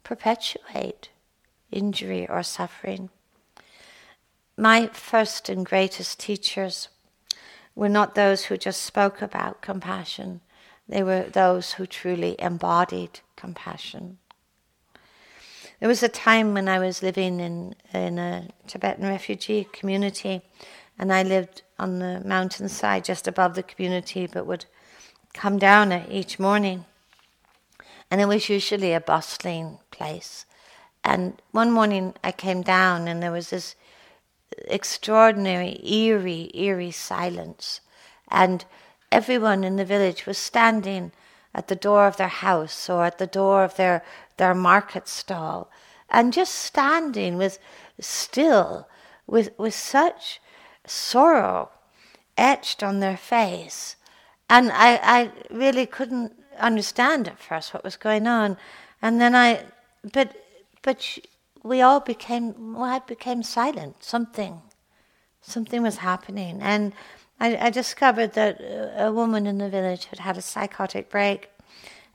perpetuate 0.05 1.09
injury 1.73 2.29
or 2.29 2.43
suffering. 2.43 3.11
My 4.57 4.89
first 4.89 5.49
and 5.49 5.67
greatest 5.67 6.21
teachers 6.21 6.89
were 7.75 7.89
not 7.89 8.15
those 8.15 8.45
who 8.45 8.57
just 8.57 8.83
spoke 8.83 9.21
about 9.21 9.61
compassion, 9.61 10.41
they 10.89 11.03
were 11.03 11.25
those 11.25 11.73
who 11.73 11.87
truly 11.87 12.37
embodied 12.39 13.21
compassion. 13.37 14.19
There 15.81 15.89
was 15.89 16.03
a 16.03 16.09
time 16.09 16.55
when 16.55 16.69
I 16.69 16.79
was 16.79 17.03
living 17.03 17.41
in, 17.41 17.75
in 17.93 18.19
a 18.19 18.49
Tibetan 18.67 19.07
refugee 19.07 19.69
community, 19.73 20.43
and 20.99 21.13
I 21.13 21.23
lived 21.23 21.63
on 21.79 21.99
the 21.99 22.23
mountainside 22.25 23.05
just 23.05 23.29
above 23.29 23.55
the 23.55 23.63
community, 23.63 24.27
but 24.27 24.47
would 24.47 24.65
come 25.35 25.59
down 25.59 25.93
each 26.11 26.39
morning. 26.39 26.87
And 28.11 28.21
it 28.21 28.27
was 28.27 28.49
usually 28.49 28.95
a 28.95 29.01
bustling 29.01 29.79
place. 29.91 30.47
And 31.05 31.41
one 31.51 31.71
morning 31.71 32.15
I 32.25 32.33
came 32.33 32.63
down, 32.63 33.07
and 33.07 33.23
there 33.23 33.33
was 33.33 33.51
this 33.51 33.77
extraordinary, 34.67 35.79
eerie, 35.85 36.51
eerie 36.55 36.91
silence. 36.91 37.81
And 38.31 38.65
everyone 39.17 39.65
in 39.65 39.77
the 39.77 39.85
village 39.95 40.27
was 40.27 40.37
standing 40.37 41.11
at 41.55 41.69
the 41.69 41.83
door 41.89 42.07
of 42.07 42.19
their 42.19 42.37
house 42.47 42.91
or 42.91 43.03
at 43.07 43.17
the 43.17 43.27
door 43.27 43.65
of 43.65 43.75
their, 43.77 44.05
their 44.37 44.55
market 44.55 45.09
stall 45.09 45.71
and 46.11 46.35
just 46.35 46.55
standing 46.55 47.39
with 47.39 47.59
still 47.99 48.87
with, 49.27 49.49
with 49.59 49.73
such 49.73 50.39
sorrow 50.87 51.71
etched 52.37 52.83
on 52.83 53.01
their 53.01 53.17
face. 53.17 53.97
And 54.51 54.71
I, 54.71 55.01
I 55.03 55.33
really 55.51 55.87
couldn't 55.87 56.33
understand 56.59 57.27
at 57.27 57.39
first 57.39 57.73
what 57.73 57.85
was 57.85 57.97
going 57.97 58.27
on. 58.27 58.59
And 59.01 59.19
then 59.19 59.35
I, 59.35 59.65
but, 60.13 60.37
but 60.83 61.19
we 61.63 61.81
all 61.81 62.01
became, 62.01 62.75
well, 62.75 62.85
I 62.85 62.99
became 62.99 63.43
silent. 63.43 64.05
Something, 64.05 64.61
something 65.47 65.83
was 65.83 65.99
happening. 65.99 66.59
And 66.61 66.93
I, 67.39 67.57
I 67.57 67.71
discovered 67.71 68.33
that 68.33 68.61
a 68.97 69.13
woman 69.13 69.47
in 69.47 69.59
the 69.59 69.69
village 69.69 70.07
had 70.07 70.19
had 70.19 70.37
a 70.37 70.43
psychotic 70.43 71.09
break 71.09 71.51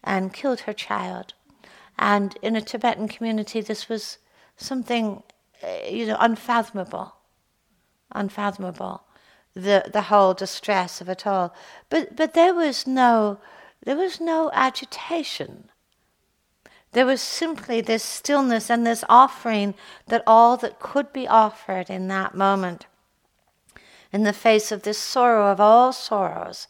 and 0.03 0.33
killed 0.33 0.61
her 0.61 0.73
child. 0.73 1.33
And 1.97 2.37
in 2.41 2.55
a 2.55 2.61
Tibetan 2.61 3.07
community, 3.07 3.61
this 3.61 3.87
was 3.87 4.17
something, 4.57 5.23
uh, 5.63 5.87
you 5.89 6.07
know, 6.07 6.17
unfathomable, 6.19 7.15
unfathomable. 8.11 9.03
The 9.53 9.89
the 9.91 10.03
whole 10.03 10.33
distress 10.33 11.01
of 11.01 11.09
it 11.09 11.27
all. 11.27 11.53
But 11.89 12.15
but 12.15 12.33
there 12.33 12.55
was 12.55 12.87
no 12.87 13.39
there 13.83 13.97
was 13.97 14.21
no 14.21 14.49
agitation. 14.53 15.69
There 16.93 17.05
was 17.05 17.21
simply 17.21 17.81
this 17.81 18.03
stillness 18.03 18.69
and 18.69 18.85
this 18.85 19.03
offering 19.09 19.75
that 20.07 20.23
all 20.25 20.57
that 20.57 20.79
could 20.79 21.13
be 21.13 21.27
offered 21.27 21.89
in 21.89 22.07
that 22.07 22.33
moment. 22.33 22.85
In 24.11 24.23
the 24.23 24.33
face 24.33 24.71
of 24.71 24.83
this 24.83 24.97
sorrow 24.97 25.51
of 25.51 25.59
all 25.59 25.93
sorrows, 25.93 26.67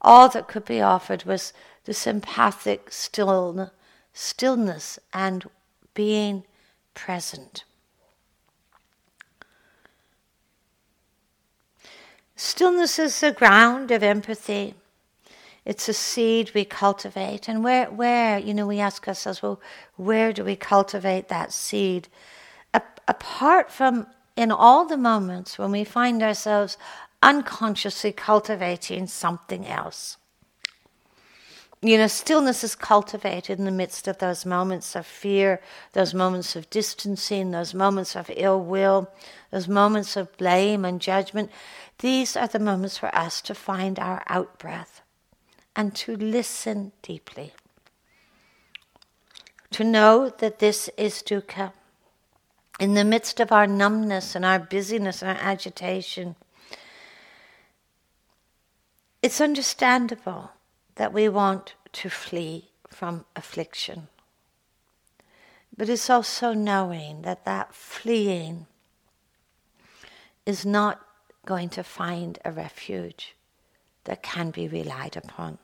all 0.00 0.28
that 0.28 0.48
could 0.48 0.64
be 0.64 0.80
offered 0.80 1.24
was 1.24 1.52
this 1.84 2.06
empathic 2.06 2.90
still, 2.92 3.72
stillness 4.12 4.98
and 5.12 5.44
being 5.94 6.44
present. 6.94 7.64
Stillness 12.36 12.98
is 12.98 13.20
the 13.20 13.32
ground 13.32 13.90
of 13.90 14.02
empathy. 14.02 14.74
It's 15.64 15.88
a 15.88 15.94
seed 15.94 16.52
we 16.54 16.64
cultivate. 16.64 17.48
And 17.48 17.64
where, 17.64 17.90
where, 17.90 18.38
you 18.38 18.52
know, 18.52 18.66
we 18.66 18.80
ask 18.80 19.06
ourselves, 19.08 19.42
well, 19.42 19.60
where 19.96 20.32
do 20.32 20.44
we 20.44 20.56
cultivate 20.56 21.28
that 21.28 21.52
seed? 21.52 22.08
A- 22.74 22.82
apart 23.08 23.70
from 23.70 24.06
in 24.36 24.50
all 24.50 24.84
the 24.84 24.96
moments 24.96 25.58
when 25.58 25.70
we 25.70 25.84
find 25.84 26.22
ourselves 26.22 26.76
unconsciously 27.22 28.12
cultivating 28.12 29.06
something 29.06 29.66
else. 29.66 30.16
You 31.80 31.98
know, 31.98 32.06
stillness 32.06 32.64
is 32.64 32.74
cultivated 32.74 33.58
in 33.58 33.66
the 33.66 33.70
midst 33.70 34.08
of 34.08 34.16
those 34.16 34.46
moments 34.46 34.96
of 34.96 35.04
fear, 35.04 35.60
those 35.92 36.14
moments 36.14 36.56
of 36.56 36.70
distancing, 36.70 37.50
those 37.50 37.74
moments 37.74 38.16
of 38.16 38.30
ill 38.34 38.58
will, 38.58 39.10
those 39.50 39.68
moments 39.68 40.16
of 40.16 40.34
blame 40.38 40.86
and 40.86 40.98
judgment. 40.98 41.50
These 41.98 42.36
are 42.36 42.46
the 42.46 42.58
moments 42.58 42.96
for 42.96 43.14
us 43.14 43.42
to 43.42 43.54
find 43.54 43.98
our 43.98 44.22
out 44.28 44.58
breath 44.58 45.02
and 45.76 45.94
to 45.96 46.16
listen 46.16 46.92
deeply. 47.02 47.52
To 49.72 49.84
know 49.84 50.30
that 50.38 50.60
this 50.60 50.88
is 50.96 51.22
dukkha. 51.22 51.72
In 52.80 52.94
the 52.94 53.04
midst 53.04 53.38
of 53.38 53.52
our 53.52 53.66
numbness 53.66 54.34
and 54.34 54.44
our 54.44 54.58
busyness 54.58 55.22
and 55.22 55.30
our 55.30 55.42
agitation, 55.42 56.34
it's 59.22 59.40
understandable 59.40 60.50
that 60.96 61.12
we 61.12 61.28
want 61.28 61.74
to 61.92 62.10
flee 62.10 62.70
from 62.88 63.24
affliction. 63.36 64.08
But 65.76 65.88
it's 65.88 66.10
also 66.10 66.52
knowing 66.52 67.22
that 67.22 67.44
that 67.44 67.74
fleeing 67.74 68.66
is 70.46 70.66
not 70.66 71.00
going 71.46 71.68
to 71.70 71.82
find 71.82 72.38
a 72.44 72.52
refuge 72.52 73.34
that 74.04 74.22
can 74.22 74.50
be 74.50 74.68
relied 74.68 75.16
upon. 75.16 75.58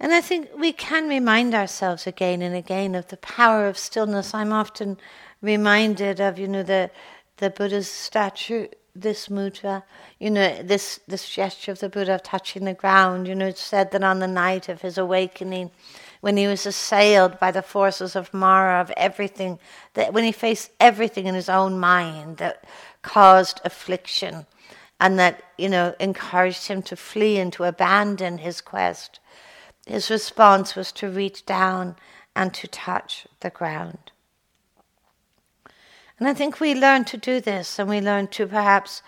And 0.00 0.12
I 0.12 0.20
think 0.20 0.50
we 0.56 0.72
can 0.72 1.08
remind 1.08 1.54
ourselves 1.54 2.06
again 2.06 2.42
and 2.42 2.54
again 2.54 2.94
of 2.94 3.08
the 3.08 3.16
power 3.16 3.66
of 3.66 3.78
stillness. 3.78 4.34
I'm 4.34 4.52
often 4.52 4.98
reminded 5.40 6.20
of, 6.20 6.38
you 6.38 6.48
know, 6.48 6.62
the 6.62 6.90
the 7.38 7.50
Buddha's 7.50 7.88
statue, 7.88 8.68
this 8.94 9.28
mudra, 9.28 9.82
you 10.20 10.30
know, 10.30 10.62
this 10.62 11.00
this 11.08 11.28
gesture 11.28 11.72
of 11.72 11.80
the 11.80 11.88
Buddha 11.88 12.20
touching 12.22 12.64
the 12.64 12.74
ground. 12.74 13.28
You 13.28 13.34
know, 13.34 13.46
it's 13.46 13.60
said 13.60 13.90
that 13.92 14.04
on 14.04 14.18
the 14.18 14.28
night 14.28 14.68
of 14.68 14.82
his 14.82 14.98
awakening, 14.98 15.70
when 16.20 16.36
he 16.36 16.46
was 16.46 16.66
assailed 16.66 17.38
by 17.38 17.50
the 17.50 17.62
forces 17.62 18.16
of 18.16 18.32
Mara, 18.34 18.80
of 18.80 18.90
everything, 18.96 19.58
that 19.94 20.12
when 20.12 20.24
he 20.24 20.32
faced 20.32 20.70
everything 20.80 21.26
in 21.26 21.34
his 21.34 21.48
own 21.48 21.78
mind 21.78 22.38
that 22.38 22.64
caused 23.02 23.60
affliction, 23.64 24.46
and 25.00 25.18
that 25.18 25.42
you 25.56 25.68
know 25.68 25.94
encouraged 26.00 26.66
him 26.66 26.82
to 26.82 26.96
flee 26.96 27.38
and 27.38 27.52
to 27.52 27.64
abandon 27.64 28.38
his 28.38 28.60
quest 28.60 29.20
his 29.86 30.10
response 30.10 30.74
was 30.74 30.92
to 30.92 31.10
reach 31.10 31.44
down 31.44 31.96
and 32.34 32.52
to 32.54 32.66
touch 32.66 33.26
the 33.40 33.50
ground. 33.50 34.12
And 36.18 36.28
I 36.28 36.34
think 36.34 36.60
we 36.60 36.74
learn 36.74 37.04
to 37.06 37.16
do 37.16 37.40
this 37.40 37.78
and 37.78 37.88
we 37.88 38.00
learn 38.00 38.28
to 38.28 38.46
perhaps 38.46 39.02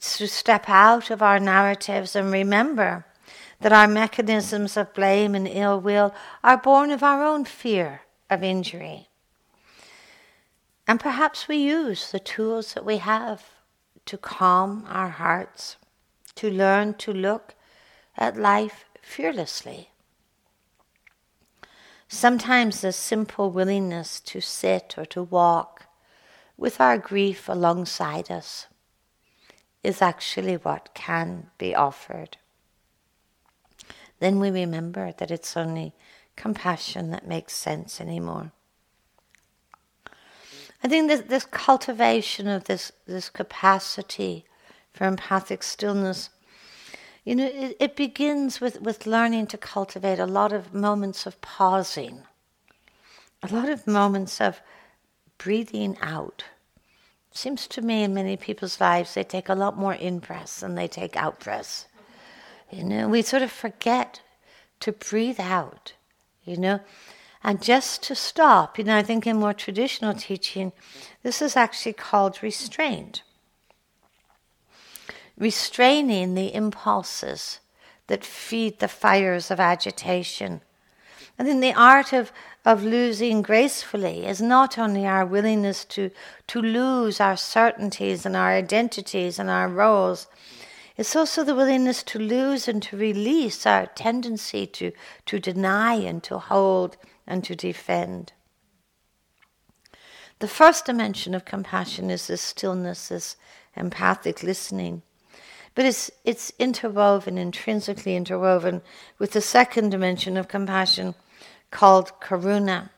to 0.00 0.26
step 0.26 0.68
out 0.68 1.10
of 1.10 1.22
our 1.22 1.38
narratives 1.38 2.14
and 2.14 2.32
remember 2.32 3.04
that 3.60 3.72
our 3.72 3.88
mechanisms 3.88 4.76
of 4.76 4.94
blame 4.94 5.34
and 5.34 5.46
ill 5.46 5.80
will 5.80 6.14
are 6.42 6.56
born 6.56 6.90
of 6.90 7.02
our 7.02 7.22
own 7.22 7.44
fear 7.44 8.02
of 8.30 8.42
injury. 8.42 9.08
And 10.86 10.98
perhaps 10.98 11.46
we 11.46 11.56
use 11.56 12.10
the 12.10 12.18
tools 12.18 12.74
that 12.74 12.84
we 12.84 12.96
have 12.98 13.44
to 14.06 14.16
calm 14.16 14.84
our 14.88 15.10
hearts, 15.10 15.76
to 16.36 16.50
learn 16.50 16.94
to 16.94 17.12
look 17.12 17.54
at 18.16 18.36
life 18.36 18.86
fearlessly. 19.02 19.90
Sometimes 22.12 22.80
the 22.80 22.92
simple 22.92 23.52
willingness 23.52 24.18
to 24.22 24.40
sit 24.40 24.96
or 24.98 25.06
to 25.06 25.22
walk 25.22 25.86
with 26.56 26.80
our 26.80 26.98
grief 26.98 27.48
alongside 27.48 28.32
us 28.32 28.66
is 29.84 30.02
actually 30.02 30.56
what 30.56 30.92
can 30.92 31.50
be 31.56 31.72
offered. 31.72 32.36
Then 34.18 34.40
we 34.40 34.50
remember 34.50 35.12
that 35.18 35.30
it's 35.30 35.56
only 35.56 35.92
compassion 36.34 37.10
that 37.12 37.28
makes 37.28 37.54
sense 37.54 38.00
anymore. 38.00 38.50
I 40.82 40.88
think 40.88 41.08
that 41.10 41.28
this 41.28 41.44
cultivation 41.44 42.48
of 42.48 42.64
this, 42.64 42.90
this 43.06 43.30
capacity 43.30 44.46
for 44.92 45.06
empathic 45.06 45.62
stillness 45.62 46.30
you 47.30 47.36
know, 47.36 47.46
it, 47.46 47.76
it 47.78 47.94
begins 47.94 48.60
with, 48.60 48.80
with 48.80 49.06
learning 49.06 49.46
to 49.46 49.56
cultivate 49.56 50.18
a 50.18 50.26
lot 50.26 50.52
of 50.52 50.74
moments 50.74 51.26
of 51.26 51.40
pausing, 51.40 52.22
a 53.40 53.54
lot 53.54 53.68
of 53.68 53.86
moments 53.86 54.40
of 54.40 54.60
breathing 55.38 55.96
out. 56.02 56.42
Seems 57.30 57.68
to 57.68 57.82
me 57.82 58.02
in 58.02 58.14
many 58.14 58.36
people's 58.36 58.80
lives 58.80 59.14
they 59.14 59.22
take 59.22 59.48
a 59.48 59.54
lot 59.54 59.78
more 59.78 59.94
in 59.94 60.18
breaths 60.18 60.58
than 60.58 60.74
they 60.74 60.88
take 60.88 61.16
out 61.16 61.38
breaths. 61.38 61.86
You 62.68 62.82
know, 62.82 63.08
we 63.08 63.22
sort 63.22 63.44
of 63.44 63.52
forget 63.52 64.22
to 64.80 64.90
breathe 64.90 65.38
out, 65.38 65.92
you 66.42 66.56
know, 66.56 66.80
and 67.44 67.62
just 67.62 68.02
to 68.08 68.16
stop. 68.16 68.76
You 68.76 68.82
know, 68.82 68.96
I 68.96 69.04
think 69.04 69.24
in 69.24 69.36
more 69.36 69.54
traditional 69.54 70.14
teaching, 70.14 70.72
this 71.22 71.40
is 71.40 71.56
actually 71.56 71.92
called 71.92 72.42
restraint 72.42 73.22
restraining 75.40 76.34
the 76.34 76.54
impulses 76.54 77.58
that 78.06 78.24
feed 78.24 78.78
the 78.78 78.88
fires 78.88 79.50
of 79.50 79.58
agitation. 79.58 80.60
And 81.38 81.48
think 81.48 81.62
the 81.62 81.72
art 81.72 82.12
of, 82.12 82.30
of 82.66 82.84
losing 82.84 83.40
gracefully 83.40 84.26
is 84.26 84.42
not 84.42 84.78
only 84.78 85.06
our 85.06 85.24
willingness 85.24 85.86
to, 85.86 86.10
to 86.48 86.60
lose 86.60 87.18
our 87.18 87.36
certainties 87.36 88.26
and 88.26 88.36
our 88.36 88.50
identities 88.50 89.38
and 89.38 89.48
our 89.48 89.66
roles, 89.66 90.26
it's 90.98 91.16
also 91.16 91.42
the 91.42 91.54
willingness 91.54 92.02
to 92.02 92.18
lose 92.18 92.68
and 92.68 92.82
to 92.82 92.96
release 92.96 93.64
our 93.64 93.86
tendency 93.86 94.66
to, 94.66 94.92
to 95.24 95.38
deny 95.38 95.94
and 95.94 96.22
to 96.24 96.38
hold 96.38 96.98
and 97.26 97.42
to 97.44 97.56
defend. 97.56 98.34
The 100.40 100.48
first 100.48 100.84
dimension 100.84 101.34
of 101.34 101.46
compassion 101.46 102.10
is 102.10 102.26
this 102.26 102.42
stillness, 102.42 103.08
this 103.08 103.36
empathic 103.74 104.42
listening. 104.42 105.00
But 105.80 105.86
it's, 105.86 106.10
it's 106.26 106.52
interwoven, 106.58 107.38
intrinsically 107.38 108.14
interwoven 108.14 108.82
with 109.18 109.32
the 109.32 109.40
second 109.40 109.88
dimension 109.88 110.36
of 110.36 110.46
compassion 110.46 111.14
called 111.70 112.12
karuna, 112.20 112.90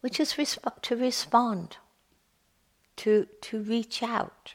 which 0.00 0.20
is 0.20 0.34
resp- 0.34 0.80
to 0.82 0.94
respond, 0.94 1.78
to, 2.98 3.26
to 3.40 3.60
reach 3.60 4.00
out, 4.00 4.54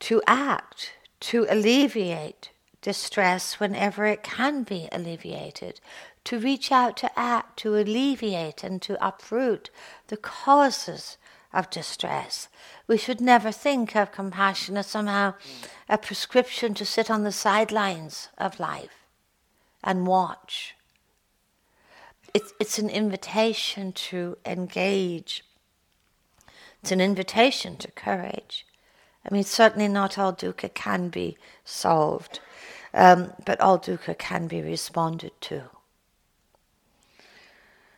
to 0.00 0.20
act, 0.26 0.94
to 1.20 1.46
alleviate 1.48 2.50
distress 2.82 3.60
whenever 3.60 4.06
it 4.06 4.24
can 4.24 4.64
be 4.64 4.88
alleviated, 4.90 5.80
to 6.24 6.40
reach 6.40 6.72
out 6.72 6.96
to 6.96 7.10
act, 7.16 7.56
to 7.60 7.76
alleviate 7.76 8.64
and 8.64 8.82
to 8.82 8.98
uproot 9.06 9.70
the 10.08 10.16
causes 10.16 11.18
of 11.52 11.70
distress. 11.70 12.48
We 12.86 12.96
should 12.96 13.20
never 13.20 13.50
think 13.50 13.96
of 13.96 14.12
compassion 14.12 14.76
as 14.76 14.86
somehow 14.86 15.34
a 15.88 15.98
prescription 15.98 16.74
to 16.74 16.84
sit 16.84 17.10
on 17.10 17.24
the 17.24 17.32
sidelines 17.32 18.28
of 18.38 18.60
life 18.60 19.06
and 19.82 20.06
watch. 20.06 20.74
It's, 22.32 22.52
it's 22.60 22.78
an 22.78 22.88
invitation 22.88 23.92
to 23.92 24.36
engage. 24.46 25.44
It's 26.82 26.92
an 26.92 27.00
invitation 27.00 27.76
to 27.78 27.90
courage. 27.90 28.66
I 29.28 29.34
mean, 29.34 29.44
certainly 29.44 29.88
not 29.88 30.18
all 30.18 30.32
dukkha 30.32 30.72
can 30.72 31.08
be 31.08 31.36
solved, 31.64 32.40
um, 32.94 33.32
but 33.44 33.60
all 33.60 33.78
dukkha 33.78 34.16
can 34.16 34.46
be 34.46 34.62
responded 34.62 35.32
to. 35.42 35.64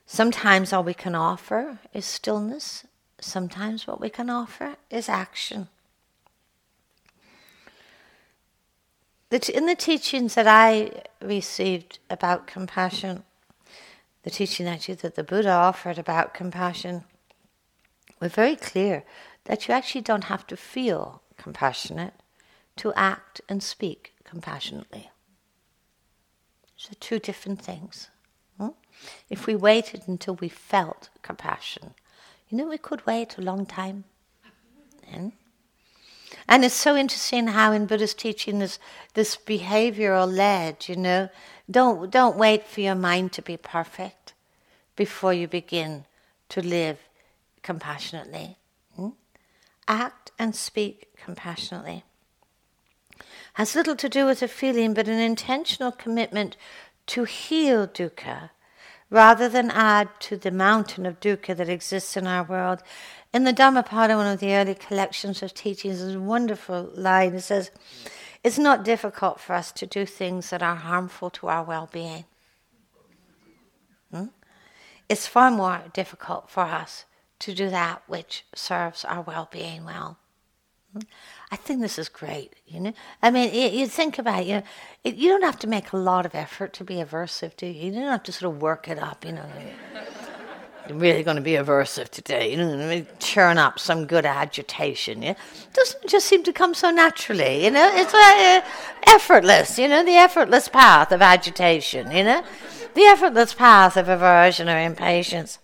Sometimes 0.07 0.72
all 0.72 0.82
we 0.82 0.94
can 0.94 1.14
offer 1.14 1.78
is 1.94 2.05
stillness, 2.05 2.84
sometimes 3.22 3.86
what 3.86 4.00
we 4.00 4.10
can 4.10 4.28
offer 4.28 4.76
is 4.90 5.08
action. 5.08 5.68
in 9.48 9.66
the 9.66 9.74
teachings 9.74 10.34
that 10.34 10.46
I 10.46 11.02
received 11.22 11.98
about 12.10 12.46
compassion, 12.46 13.24
the 14.24 14.30
teaching 14.30 14.66
actually 14.66 14.96
that 14.96 15.14
the 15.14 15.24
Buddha 15.24 15.50
offered 15.50 15.98
about 15.98 16.34
compassion, 16.34 17.04
were 18.20 18.28
very 18.28 18.56
clear 18.56 19.04
that 19.44 19.66
you 19.66 19.74
actually 19.74 20.02
don't 20.02 20.24
have 20.24 20.46
to 20.46 20.56
feel 20.56 21.22
compassionate 21.36 22.14
to 22.76 22.92
act 22.94 23.40
and 23.48 23.62
speak 23.62 24.12
compassionately. 24.24 25.10
So, 26.76 26.90
two 27.00 27.18
different 27.18 27.60
things. 27.60 28.10
Hmm? 28.58 28.68
If 29.30 29.46
we 29.46 29.56
waited 29.56 30.02
until 30.06 30.34
we 30.34 30.48
felt 30.48 31.10
compassion, 31.22 31.94
you 32.53 32.59
know, 32.59 32.68
we 32.68 32.76
could 32.76 33.07
wait 33.07 33.38
a 33.38 33.40
long 33.40 33.64
time. 33.64 34.05
And 36.46 36.64
it's 36.66 36.74
so 36.74 36.96
interesting 36.96 37.46
how 37.46 37.72
in 37.72 37.86
Buddhist 37.86 38.18
teaching 38.18 38.59
this 38.59 38.78
this 39.14 39.36
behavioral 39.36 40.30
led, 40.30 40.86
you 40.86 40.96
know, 40.96 41.30
don't 41.70 42.11
don't 42.11 42.36
wait 42.36 42.66
for 42.66 42.82
your 42.82 42.94
mind 42.94 43.32
to 43.32 43.42
be 43.42 43.57
perfect 43.57 44.34
before 44.96 45.32
you 45.32 45.48
begin 45.48 46.05
to 46.50 46.61
live 46.61 46.98
compassionately. 47.62 48.59
Hmm? 48.96 49.11
Act 49.88 50.30
and 50.38 50.55
speak 50.55 51.16
compassionately. 51.16 52.05
Has 53.55 53.74
little 53.74 53.96
to 53.96 54.09
do 54.11 54.26
with 54.26 54.42
a 54.42 54.48
feeling, 54.48 54.92
but 54.92 55.09
an 55.09 55.20
intentional 55.20 55.92
commitment 55.92 56.59
to 57.07 57.24
heal 57.24 57.86
dukkha 57.86 58.50
rather 59.12 59.46
than 59.46 59.70
add 59.70 60.08
to 60.18 60.38
the 60.38 60.50
mountain 60.50 61.04
of 61.04 61.20
dukkha 61.20 61.54
that 61.54 61.68
exists 61.68 62.16
in 62.16 62.26
our 62.26 62.42
world. 62.42 62.82
In 63.34 63.44
the 63.44 63.52
Dhammapada, 63.52 64.16
one 64.16 64.26
of 64.26 64.40
the 64.40 64.54
early 64.54 64.74
collections 64.74 65.42
of 65.42 65.52
teachings, 65.52 66.00
there's 66.00 66.14
a 66.14 66.20
wonderful 66.20 66.90
line. 66.94 67.34
It 67.34 67.42
says, 67.42 67.70
It's 68.42 68.58
not 68.58 68.84
difficult 68.84 69.38
for 69.38 69.52
us 69.52 69.70
to 69.72 69.86
do 69.86 70.06
things 70.06 70.48
that 70.48 70.62
are 70.62 70.76
harmful 70.76 71.28
to 71.30 71.48
our 71.48 71.62
well 71.62 71.90
being. 71.92 72.24
Hmm? 74.10 74.28
It's 75.10 75.26
far 75.26 75.50
more 75.50 75.82
difficult 75.92 76.48
for 76.48 76.62
us 76.62 77.04
to 77.40 77.54
do 77.54 77.68
that 77.68 78.02
which 78.06 78.46
serves 78.54 79.04
our 79.04 79.20
well 79.20 79.46
being 79.52 79.84
well. 79.84 80.16
I 81.51 81.57
think 81.57 81.80
this 81.80 81.99
is 81.99 82.09
great. 82.09 82.55
You 82.66 82.80
know, 82.80 82.93
I 83.22 83.30
mean, 83.30 83.53
you, 83.55 83.80
you 83.80 83.86
think 83.86 84.18
about 84.18 84.40
it, 84.40 84.47
you 84.47 84.55
know, 84.55 84.62
it, 85.05 85.14
you 85.16 85.28
don't 85.28 85.43
have 85.43 85.59
to 85.61 85.66
make 85.66 85.93
a 85.93 85.97
lot 85.97 86.26
of 86.26 86.34
effort 86.34 86.72
to 86.74 86.84
be 86.84 86.97
aversive, 86.97 87.57
do 87.57 87.66
you? 87.66 87.86
You 87.86 87.93
don't 87.93 88.11
have 88.11 88.22
to 88.24 88.32
sort 88.32 88.55
of 88.55 88.62
work 88.62 88.88
it 88.88 88.99
up. 88.99 89.24
You 89.24 89.32
know, 89.32 89.45
you're 90.88 90.99
really 90.99 91.22
going 91.22 91.36
to 91.36 91.43
be 91.43 91.53
aversive 91.53 92.09
today. 92.09 92.51
You 92.53 92.57
know, 92.59 93.07
churn 93.18 93.59
up 93.59 93.78
some 93.78 94.07
good 94.07 94.26
agitation. 94.26 95.22
Yeah, 95.22 95.34
doesn't 95.72 96.09
just 96.09 96.26
seem 96.26 96.43
to 96.45 96.53
come 96.53 96.74
so 96.74 96.90
naturally. 96.90 97.64
You 97.64 97.70
know, 97.70 97.90
it's 97.95 98.14
uh, 98.14 98.61
effortless. 99.07 99.78
You 99.78 99.88
know, 99.88 100.05
the 100.05 100.16
effortless 100.16 100.68
path 100.68 101.12
of 101.12 101.22
agitation. 101.22 102.11
You 102.11 102.24
know, 102.24 102.45
the 102.95 103.03
effortless 103.03 103.55
path 103.55 103.97
of 103.97 104.09
aversion 104.09 104.68
or 104.68 104.78
impatience. 104.78 105.59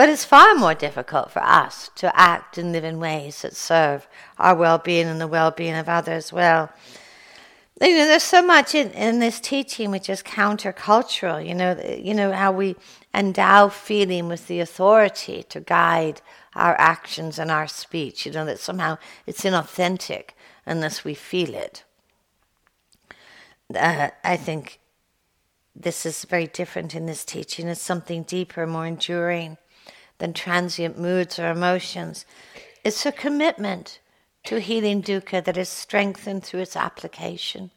But 0.00 0.08
it's 0.08 0.24
far 0.24 0.54
more 0.54 0.72
difficult 0.72 1.30
for 1.30 1.42
us 1.42 1.90
to 1.96 2.18
act 2.18 2.56
and 2.56 2.72
live 2.72 2.84
in 2.84 3.00
ways 3.00 3.42
that 3.42 3.54
serve 3.54 4.08
our 4.38 4.54
well 4.54 4.78
being 4.78 5.06
and 5.06 5.20
the 5.20 5.26
well 5.26 5.50
being 5.50 5.74
of 5.74 5.90
others 5.90 6.32
well. 6.32 6.72
You 7.82 7.88
know, 7.88 8.06
there's 8.06 8.22
so 8.22 8.40
much 8.40 8.74
in, 8.74 8.92
in 8.92 9.18
this 9.18 9.40
teaching 9.40 9.90
which 9.90 10.08
is 10.08 10.22
countercultural. 10.22 11.46
You 11.46 11.54
know, 11.54 11.78
you 12.02 12.14
know 12.14 12.32
how 12.32 12.50
we 12.50 12.76
endow 13.12 13.68
feeling 13.68 14.28
with 14.28 14.46
the 14.46 14.60
authority 14.60 15.42
to 15.50 15.60
guide 15.60 16.22
our 16.54 16.74
actions 16.80 17.38
and 17.38 17.50
our 17.50 17.68
speech. 17.68 18.24
You 18.24 18.32
know 18.32 18.46
that 18.46 18.58
somehow 18.58 18.96
it's 19.26 19.44
inauthentic 19.44 20.30
unless 20.64 21.04
we 21.04 21.12
feel 21.12 21.54
it. 21.54 21.84
Uh, 23.74 24.08
I 24.24 24.38
think 24.38 24.80
this 25.76 26.06
is 26.06 26.24
very 26.24 26.46
different 26.46 26.94
in 26.94 27.04
this 27.04 27.22
teaching. 27.22 27.68
It's 27.68 27.82
something 27.82 28.22
deeper, 28.22 28.66
more 28.66 28.86
enduring 28.86 29.58
than 30.20 30.32
transient 30.32 30.98
moods 30.98 31.38
or 31.38 31.50
emotions. 31.50 32.24
It's 32.84 33.04
a 33.04 33.12
commitment 33.12 33.98
to 34.44 34.60
healing 34.60 35.02
dukkha 35.02 35.44
that 35.44 35.56
is 35.56 35.68
strengthened 35.68 36.44
through 36.44 36.60
its 36.60 36.76
application. 36.76 37.70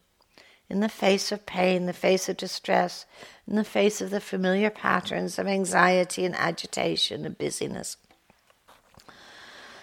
In 0.70 0.80
the 0.80 0.90
face 0.90 1.32
of 1.32 1.46
pain, 1.46 1.88
the 1.88 1.94
face 1.94 2.30
of 2.30 2.38
distress, 2.38 3.06
in 3.48 3.56
the 3.56 3.64
face 3.64 4.00
of 4.02 4.12
the 4.12 4.22
familiar 4.22 4.70
patterns 4.70 5.38
of 5.38 5.48
anxiety 5.48 6.26
and 6.26 6.36
agitation 6.36 7.26
and 7.26 7.38
busyness. 7.38 7.98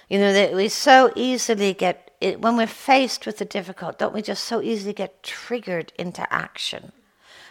You 0.09 0.19
know, 0.19 0.33
that 0.33 0.55
we 0.55 0.69
so 0.69 1.13
easily 1.15 1.75
get, 1.75 2.11
it, 2.21 2.41
when 2.41 2.57
we're 2.57 2.67
faced 2.67 3.27
with 3.27 3.39
the 3.39 3.45
difficult, 3.45 3.99
don't 3.99 4.15
we 4.15 4.23
just 4.23 4.45
so 4.45 4.61
easily 4.61 4.93
get 4.93 5.23
triggered 5.23 5.93
into 5.99 6.31
action? 6.33 6.93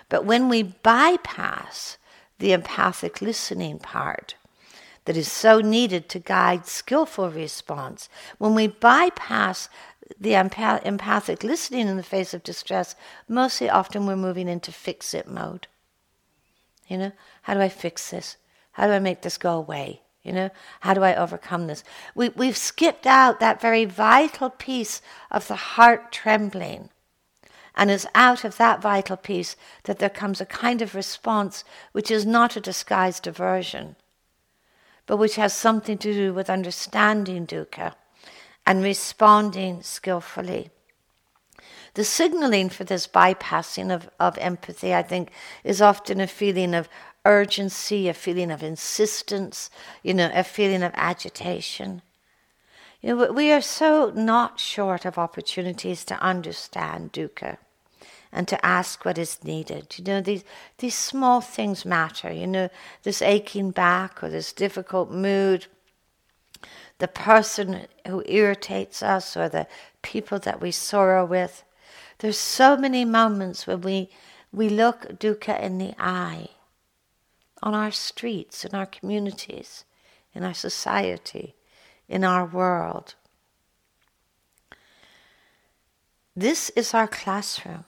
But 0.10 0.26
when 0.26 0.50
we 0.50 0.64
bypass 0.64 1.98
the 2.40 2.52
empathic 2.52 3.22
listening 3.22 3.80
part, 3.80 4.36
that 5.10 5.18
is 5.18 5.32
so 5.32 5.60
needed 5.60 6.08
to 6.08 6.20
guide 6.20 6.68
skillful 6.68 7.32
response. 7.32 8.10
When 8.38 8.54
we 8.54 8.68
bypass 8.68 9.68
the 10.20 10.34
empath- 10.34 10.86
empathic 10.86 11.44
listening 11.44 11.88
in 11.88 11.98
the 11.98 12.04
face 12.04 12.36
of 12.36 12.44
distress, 12.44 12.96
mostly 13.28 13.72
often 13.72 14.06
we're 14.06 14.16
moving 14.16 14.48
into 14.48 14.72
fix 14.72 15.16
it 15.16 15.28
mode. 15.28 15.66
You 16.88 17.00
know, 17.00 17.12
how 17.42 17.56
do 17.56 17.60
I 17.60 17.70
fix 17.70 18.12
this? 18.12 18.38
How 18.74 18.86
do 18.86 18.94
I 18.94 19.00
make 19.00 19.24
this 19.24 19.40
go 19.40 19.58
away? 19.58 20.02
You 20.22 20.32
know, 20.32 20.52
how 20.82 20.94
do 20.94 21.02
I 21.02 21.16
overcome 21.16 21.66
this? 21.66 21.84
We, 22.14 22.30
we've 22.30 22.56
skipped 22.56 23.08
out 23.08 23.40
that 23.40 23.60
very 23.60 23.86
vital 23.86 24.52
piece 24.52 25.02
of 25.32 25.48
the 25.48 25.56
heart 25.56 26.12
trembling. 26.12 26.90
And 27.74 27.90
it's 27.90 28.06
out 28.14 28.44
of 28.44 28.58
that 28.58 28.80
vital 28.80 29.18
piece 29.18 29.56
that 29.86 29.98
there 29.98 30.08
comes 30.12 30.40
a 30.40 30.46
kind 30.46 30.84
of 30.84 30.94
response 30.94 31.64
which 31.94 32.12
is 32.12 32.28
not 32.28 32.56
a 32.56 32.62
disguised 32.62 33.26
aversion, 33.26 33.96
but 35.10 35.18
which 35.18 35.38
has 35.38 35.54
something 35.54 35.98
to 35.98 36.14
do 36.14 36.32
with 36.36 36.52
understanding 36.52 37.48
dukkha 37.48 37.96
and 38.64 38.84
responding 38.84 39.82
skillfully. 39.82 40.70
The 41.96 42.04
signaling 42.04 42.70
for 42.70 42.84
this 42.84 43.08
bypassing 43.08 43.92
of, 43.92 44.08
of 44.20 44.38
empathy, 44.38 44.94
I 44.94 45.02
think, 45.02 45.32
is 45.64 45.82
often 45.82 46.22
a 46.22 46.28
feeling 46.28 46.76
of 46.76 46.88
urgency, 47.26 48.08
a 48.08 48.14
feeling 48.14 48.52
of 48.52 48.62
insistence, 48.62 49.72
you 50.04 50.14
know, 50.14 50.30
a 50.32 50.44
feeling 50.44 50.84
of 50.84 50.92
agitation. 50.94 52.04
You 53.02 53.16
know, 53.16 53.32
we 53.32 53.52
are 53.52 53.62
so 53.62 54.12
not 54.14 54.60
short 54.60 55.06
of 55.06 55.18
opportunities 55.18 56.06
to 56.06 56.22
understand 56.22 57.14
dukkha 57.14 57.58
and 58.32 58.48
to 58.48 58.66
ask 58.66 59.06
what 59.06 59.18
is 59.18 59.44
needed. 59.44 59.98
You 59.98 60.04
know, 60.04 60.22
these, 60.22 60.44
these 60.78 60.96
small 60.96 61.42
things 61.42 61.86
matter. 61.86 62.32
You 62.32 62.48
know, 62.48 62.70
this 63.04 63.22
aching 63.22 63.72
back 63.72 64.24
or 64.24 64.30
this 64.30 64.54
difficult 64.54 65.12
mood, 65.12 65.66
the 67.00 67.08
person 67.08 67.88
who 68.06 68.24
irritates 68.28 69.02
us 69.02 69.36
or 69.36 69.50
the 69.50 69.68
people 70.02 70.40
that 70.40 70.62
we 70.62 70.72
sorrow 70.72 71.26
with. 71.26 71.64
There's 72.20 72.38
so 72.38 72.78
many 72.78 73.06
moments 73.06 73.66
when 73.66 73.82
we, 73.82 74.10
we 74.52 74.70
look 74.70 75.20
dukkha 75.20 75.60
in 75.62 75.78
the 75.78 75.94
eye 75.98 76.50
on 77.64 77.74
our 77.74 77.92
streets, 77.92 78.64
in 78.64 78.76
our 78.76 78.86
communities, 78.86 79.86
in 80.34 80.44
our 80.44 80.54
society, 80.54 81.56
in 82.08 82.24
our 82.24 82.46
world. 82.46 83.16
This 86.36 86.70
is 86.72 86.94
our 86.94 87.08
classroom. 87.08 87.86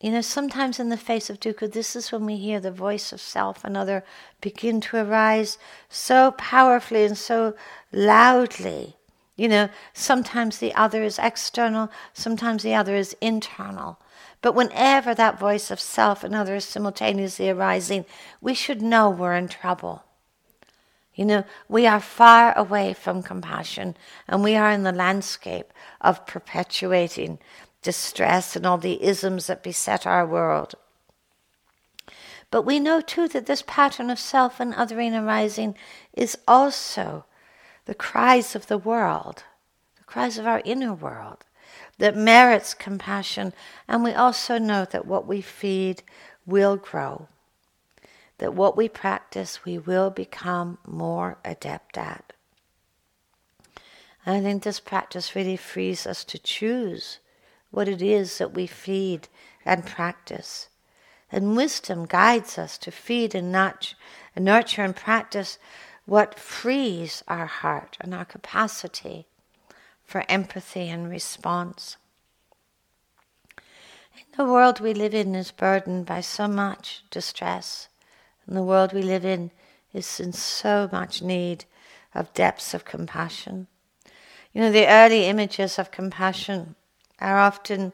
You 0.00 0.12
know, 0.12 0.20
sometimes 0.20 0.78
in 0.78 0.90
the 0.90 0.96
face 0.96 1.28
of 1.28 1.40
dukkha, 1.40 1.72
this 1.72 1.96
is 1.96 2.12
when 2.12 2.24
we 2.24 2.36
hear 2.36 2.60
the 2.60 2.70
voice 2.70 3.12
of 3.12 3.20
self 3.20 3.64
and 3.64 3.76
other 3.76 4.04
begin 4.40 4.80
to 4.82 4.98
arise 4.98 5.58
so 5.88 6.30
powerfully 6.32 7.04
and 7.04 7.18
so 7.18 7.54
loudly. 7.92 8.94
You 9.34 9.48
know, 9.48 9.68
sometimes 9.92 10.58
the 10.58 10.74
other 10.74 11.02
is 11.02 11.18
external, 11.18 11.90
sometimes 12.12 12.62
the 12.62 12.74
other 12.74 12.94
is 12.94 13.16
internal. 13.20 13.98
But 14.40 14.54
whenever 14.54 15.14
that 15.14 15.38
voice 15.38 15.70
of 15.70 15.80
self 15.80 16.22
and 16.22 16.34
other 16.34 16.54
is 16.54 16.64
simultaneously 16.64 17.50
arising, 17.50 18.04
we 18.40 18.54
should 18.54 18.80
know 18.80 19.10
we're 19.10 19.36
in 19.36 19.48
trouble. 19.48 20.04
You 21.14 21.24
know, 21.24 21.44
we 21.68 21.84
are 21.88 21.98
far 21.98 22.56
away 22.56 22.92
from 22.94 23.24
compassion 23.24 23.96
and 24.28 24.44
we 24.44 24.54
are 24.54 24.70
in 24.70 24.84
the 24.84 24.92
landscape 24.92 25.72
of 26.00 26.24
perpetuating 26.26 27.40
distress 27.82 28.56
and 28.56 28.66
all 28.66 28.78
the 28.78 29.02
isms 29.02 29.46
that 29.46 29.62
beset 29.62 30.06
our 30.06 30.26
world. 30.26 30.74
But 32.50 32.62
we 32.62 32.80
know 32.80 33.00
too 33.00 33.28
that 33.28 33.46
this 33.46 33.62
pattern 33.66 34.10
of 34.10 34.18
self 34.18 34.58
and 34.58 34.74
othering 34.74 35.14
arising 35.14 35.74
is 36.12 36.38
also 36.48 37.26
the 37.84 37.94
cries 37.94 38.54
of 38.54 38.66
the 38.66 38.78
world, 38.78 39.44
the 39.96 40.04
cries 40.04 40.38
of 40.38 40.46
our 40.46 40.62
inner 40.64 40.94
world 40.94 41.44
that 41.98 42.16
merits 42.16 42.74
compassion. 42.74 43.52
And 43.86 44.02
we 44.02 44.12
also 44.12 44.58
know 44.58 44.84
that 44.86 45.06
what 45.06 45.26
we 45.26 45.40
feed 45.40 46.02
will 46.46 46.76
grow 46.76 47.28
that 48.38 48.54
what 48.54 48.76
we 48.76 48.88
practice, 48.88 49.64
we 49.64 49.78
will 49.78 50.10
become 50.10 50.78
more 50.86 51.38
adept 51.44 51.98
at. 51.98 52.32
And 54.24 54.36
I 54.36 54.40
think 54.40 54.62
this 54.62 54.80
practice 54.80 55.34
really 55.34 55.56
frees 55.56 56.06
us 56.06 56.24
to 56.24 56.38
choose 56.38 57.18
what 57.70 57.88
it 57.88 58.02
is 58.02 58.38
that 58.38 58.54
we 58.54 58.66
feed 58.66 59.28
and 59.64 59.84
practice. 59.84 60.68
And 61.30 61.56
wisdom 61.56 62.06
guides 62.06 62.58
us 62.58 62.78
to 62.78 62.90
feed 62.90 63.34
and 63.34 63.52
nurture, 63.52 64.82
and 64.82 64.96
practice 64.96 65.58
what 66.06 66.38
frees 66.38 67.22
our 67.28 67.46
heart 67.46 67.96
and 68.00 68.14
our 68.14 68.24
capacity 68.24 69.26
for 70.04 70.24
empathy 70.28 70.88
and 70.88 71.10
response. 71.10 71.96
The 74.36 74.44
world 74.44 74.80
we 74.80 74.94
live 74.94 75.14
in 75.14 75.34
is 75.34 75.50
burdened 75.50 76.06
by 76.06 76.22
so 76.22 76.48
much 76.48 77.02
distress 77.10 77.88
and 78.48 78.56
the 78.56 78.62
world 78.62 78.94
we 78.94 79.02
live 79.02 79.26
in 79.26 79.50
is 79.92 80.18
in 80.18 80.32
so 80.32 80.88
much 80.90 81.20
need 81.20 81.66
of 82.14 82.32
depths 82.32 82.72
of 82.72 82.86
compassion. 82.86 83.66
You 84.54 84.62
know, 84.62 84.72
the 84.72 84.88
early 84.88 85.26
images 85.26 85.78
of 85.78 85.90
compassion 85.90 86.74
are 87.20 87.38
often, 87.38 87.92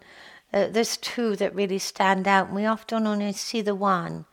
uh, 0.52 0.68
there's 0.68 0.96
two 0.96 1.36
that 1.36 1.54
really 1.54 1.78
stand 1.78 2.28
out, 2.28 2.48
and 2.48 2.56
we 2.56 2.66
often 2.66 3.06
only 3.06 3.32
see 3.32 3.60
the 3.60 3.74
one. 3.74 4.26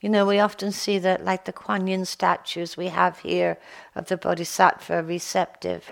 You 0.00 0.10
know, 0.10 0.26
we 0.26 0.38
often 0.38 0.72
see 0.72 0.98
that, 0.98 1.24
like 1.24 1.46
the 1.46 1.52
Kuan 1.52 1.86
Yin 1.86 2.04
statues 2.04 2.76
we 2.76 2.88
have 2.88 3.20
here 3.20 3.58
of 3.94 4.06
the 4.06 4.16
Bodhisattva 4.16 5.02
receptive. 5.02 5.90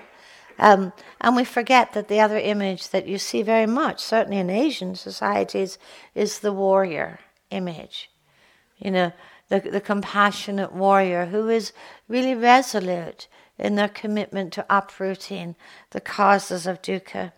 Um, 0.59 0.93
and 1.21 1.35
we 1.35 1.45
forget 1.45 1.95
that 1.95 2.09
the 2.09 2.21
other 2.21 2.39
image 2.39 2.91
that 2.91 3.09
you 3.09 3.19
see 3.19 3.43
very 3.43 3.67
much, 3.67 4.01
certainly 4.01 4.39
in 4.39 4.51
Asian 4.51 4.95
societies, 4.95 5.79
is 6.15 6.39
the 6.39 6.53
warrior 6.53 7.19
image. 7.51 8.11
You 8.79 8.91
know, 8.91 9.13
the, 9.49 9.61
the 9.61 9.81
compassionate 9.81 10.73
warrior 10.73 11.27
who 11.27 11.49
is 11.49 11.73
really 12.09 12.35
resolute 12.35 13.27
in 13.59 13.75
their 13.75 13.89
commitment 13.89 14.53
to 14.53 14.67
uprooting 14.69 15.57
the 15.91 16.01
causes 16.01 16.67
of 16.67 16.83
dukkha. 16.83 17.33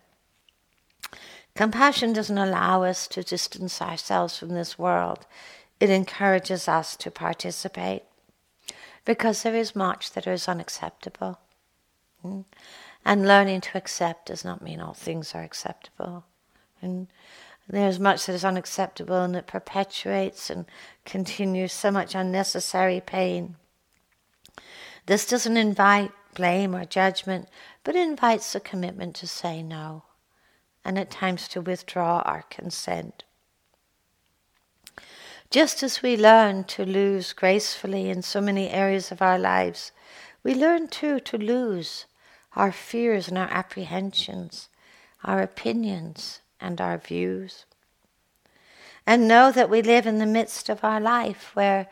Compassion 1.57 2.12
doesn't 2.12 2.36
allow 2.36 2.82
us 2.82 3.09
to 3.09 3.22
distance 3.22 3.80
ourselves 3.80 4.36
from 4.36 4.50
this 4.50 4.78
world. 4.78 5.26
It 5.80 5.88
encourages 5.88 6.68
us 6.68 6.94
to 6.96 7.11
participate 7.11 8.02
because 9.07 9.42
there 9.42 9.57
is 9.57 9.74
much 9.74 10.12
that 10.12 10.26
is 10.26 10.48
unacceptable. 10.48 11.38
Hmm? 12.20 12.42
And 13.07 13.26
learning 13.26 13.62
to 13.62 13.78
accept 13.78 14.26
does 14.26 14.44
not 14.44 14.61
mean 14.61 14.80
all 14.80 14.92
things 14.92 15.34
are 15.34 15.42
acceptable. 15.42 16.24
And 16.82 17.07
there's 17.66 17.98
much 17.98 18.26
that 18.26 18.34
is 18.34 18.44
unacceptable 18.44 19.22
and 19.22 19.34
that 19.34 19.46
perpetuates 19.46 20.50
and 20.50 20.66
continues 21.07 21.72
so 21.72 21.90
much 21.90 22.14
unnecessary 22.14 23.00
pain. 23.00 23.57
This 25.07 25.26
doesn't 25.26 25.57
invite 25.57 26.12
blame 26.34 26.74
or 26.74 26.84
judgment, 26.84 27.48
but 27.82 27.96
invites 27.96 28.54
a 28.54 28.61
commitment 28.61 29.16
to 29.16 29.26
say 29.26 29.62
no 29.62 30.02
and 30.87 30.97
at 30.97 31.11
times 31.11 31.49
to 31.49 31.61
withdraw 31.61 32.20
our 32.20 32.45
consent. 32.49 33.24
Just 35.51 35.82
as 35.82 36.01
we 36.01 36.16
learn 36.16 36.62
to 36.64 36.84
lose 36.87 37.32
gracefully 37.32 38.09
in 38.09 38.22
so 38.22 38.41
many 38.41 38.70
areas 38.70 39.11
of 39.11 39.20
our 39.20 39.37
lives, 39.37 39.91
we 40.45 40.55
learn 40.55 40.87
too 40.87 41.18
to 41.18 41.37
lose 41.37 42.07
our 42.55 42.70
fears 42.70 43.26
and 43.26 43.37
our 43.37 43.51
apprehensions, 43.51 44.68
our 45.24 45.43
opinions, 45.43 46.41
and 46.61 46.80
our 46.80 46.99
views. 46.99 47.64
And 49.05 49.26
know 49.26 49.51
that 49.51 49.68
we 49.68 49.82
live 49.82 50.07
in 50.07 50.18
the 50.18 50.24
midst 50.24 50.68
of 50.68 50.84
our 50.84 51.01
life 51.01 51.51
where, 51.55 51.89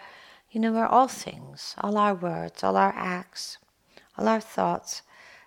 you 0.52 0.60
know, 0.60 0.72
where 0.72 0.86
all 0.86 1.08
things, 1.08 1.74
all 1.78 1.98
our 1.98 2.14
words, 2.14 2.62
all 2.62 2.76
our 2.76 2.94
acts, 2.96 3.58
all 4.16 4.28
our 4.28 4.40
thoughts 4.40 5.02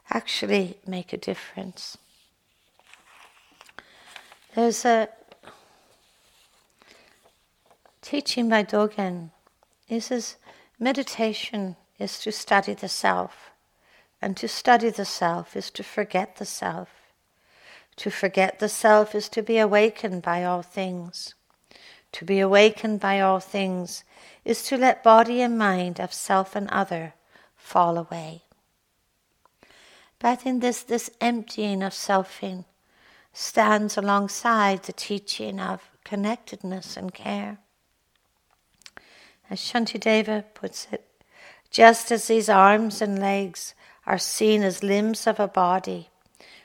actually 0.09 0.79
make 0.85 1.13
a 1.13 1.17
difference. 1.17 1.97
There's 4.57 4.85
a 4.85 5.07
teaching 8.01 8.49
by 8.49 8.63
Dogen. 8.63 9.29
He 9.85 9.99
says 9.99 10.37
meditation 10.79 11.75
is 11.99 12.17
to 12.21 12.31
study 12.31 12.73
the 12.73 12.89
self, 12.89 13.51
and 14.19 14.35
to 14.37 14.47
study 14.47 14.89
the 14.89 15.05
self 15.05 15.55
is 15.55 15.69
to 15.69 15.83
forget 15.83 16.37
the 16.37 16.45
self. 16.45 16.89
To 17.97 18.09
forget 18.09 18.57
the 18.57 18.67
self 18.67 19.13
is 19.13 19.29
to 19.29 19.43
be 19.43 19.59
awakened 19.59 20.23
by 20.23 20.43
all 20.43 20.63
things. 20.63 21.35
To 22.13 22.25
be 22.25 22.39
awakened 22.39 22.99
by 22.99 23.21
all 23.21 23.39
things 23.39 24.03
is 24.43 24.63
to 24.63 24.75
let 24.75 25.03
body 25.03 25.39
and 25.39 25.55
mind 25.55 25.99
of 25.99 26.11
self 26.11 26.55
and 26.55 26.67
other 26.71 27.13
fall 27.55 27.95
away. 27.95 28.41
But 30.17 30.47
in 30.47 30.61
this, 30.61 30.81
this 30.81 31.11
emptying 31.21 31.83
of 31.83 31.93
selfing 31.93 32.65
stands 33.37 33.95
alongside 33.95 34.81
the 34.81 34.91
teaching 34.91 35.59
of 35.59 35.91
connectedness 36.03 36.97
and 36.97 37.13
care. 37.13 37.59
As 39.47 39.59
Shantideva 39.59 40.43
puts 40.55 40.87
it, 40.91 41.05
just 41.69 42.11
as 42.11 42.27
these 42.27 42.49
arms 42.49 42.99
and 42.99 43.19
legs 43.19 43.75
are 44.07 44.17
seen 44.17 44.63
as 44.63 44.81
limbs 44.81 45.27
of 45.27 45.39
a 45.39 45.47
body, 45.47 46.09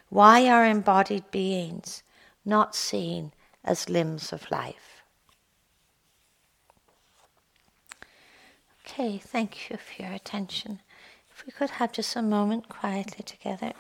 why 0.09 0.49
are 0.49 0.65
embodied 0.65 1.31
beings 1.31 2.03
not 2.43 2.75
seen 2.75 3.33
as 3.63 3.91
limbs 3.91 4.33
of 4.33 4.51
life? 4.51 5.03
Okay, 8.87 9.19
thank 9.19 9.69
you 9.69 9.77
for 9.77 10.03
your 10.03 10.13
attention. 10.13 10.81
If 11.31 11.45
we 11.45 11.53
could 11.53 11.71
have 11.71 11.93
just 11.93 12.17
a 12.17 12.23
moment 12.23 12.71
quietly 12.71 13.23
together. 13.25 13.75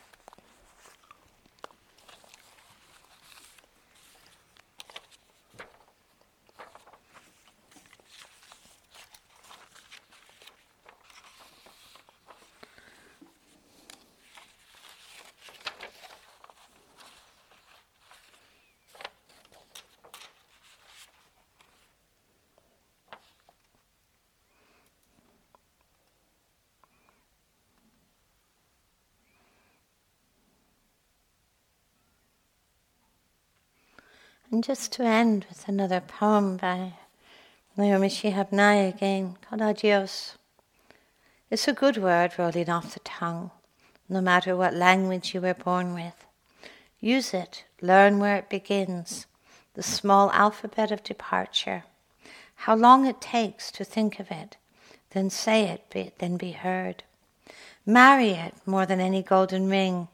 And 34.52 34.62
just 34.62 34.92
to 34.92 35.02
end 35.02 35.46
with 35.48 35.66
another 35.66 36.02
poem 36.02 36.58
by 36.58 36.92
Naomi 37.74 38.08
Shihab 38.10 38.52
Nye 38.52 38.74
again, 38.74 39.38
called 39.40 39.62
Adios. 39.62 40.36
It's 41.50 41.66
a 41.66 41.72
good 41.72 41.96
word 41.96 42.32
rolling 42.38 42.68
off 42.68 42.92
the 42.92 43.00
tongue, 43.00 43.50
no 44.10 44.20
matter 44.20 44.54
what 44.54 44.74
language 44.74 45.32
you 45.32 45.40
were 45.40 45.54
born 45.54 45.94
with. 45.94 46.26
Use 47.00 47.32
it, 47.32 47.64
learn 47.80 48.18
where 48.18 48.36
it 48.36 48.50
begins, 48.50 49.24
the 49.72 49.82
small 49.82 50.30
alphabet 50.32 50.92
of 50.92 51.02
departure, 51.02 51.84
how 52.54 52.76
long 52.76 53.06
it 53.06 53.22
takes 53.22 53.72
to 53.72 53.84
think 53.84 54.20
of 54.20 54.30
it, 54.30 54.58
then 55.12 55.30
say 55.30 55.62
it, 55.62 55.88
be, 55.88 56.12
then 56.18 56.36
be 56.36 56.52
heard. 56.52 57.04
Marry 57.86 58.32
it 58.32 58.54
more 58.66 58.84
than 58.84 59.00
any 59.00 59.22
golden 59.22 59.70
ring. 59.70 60.08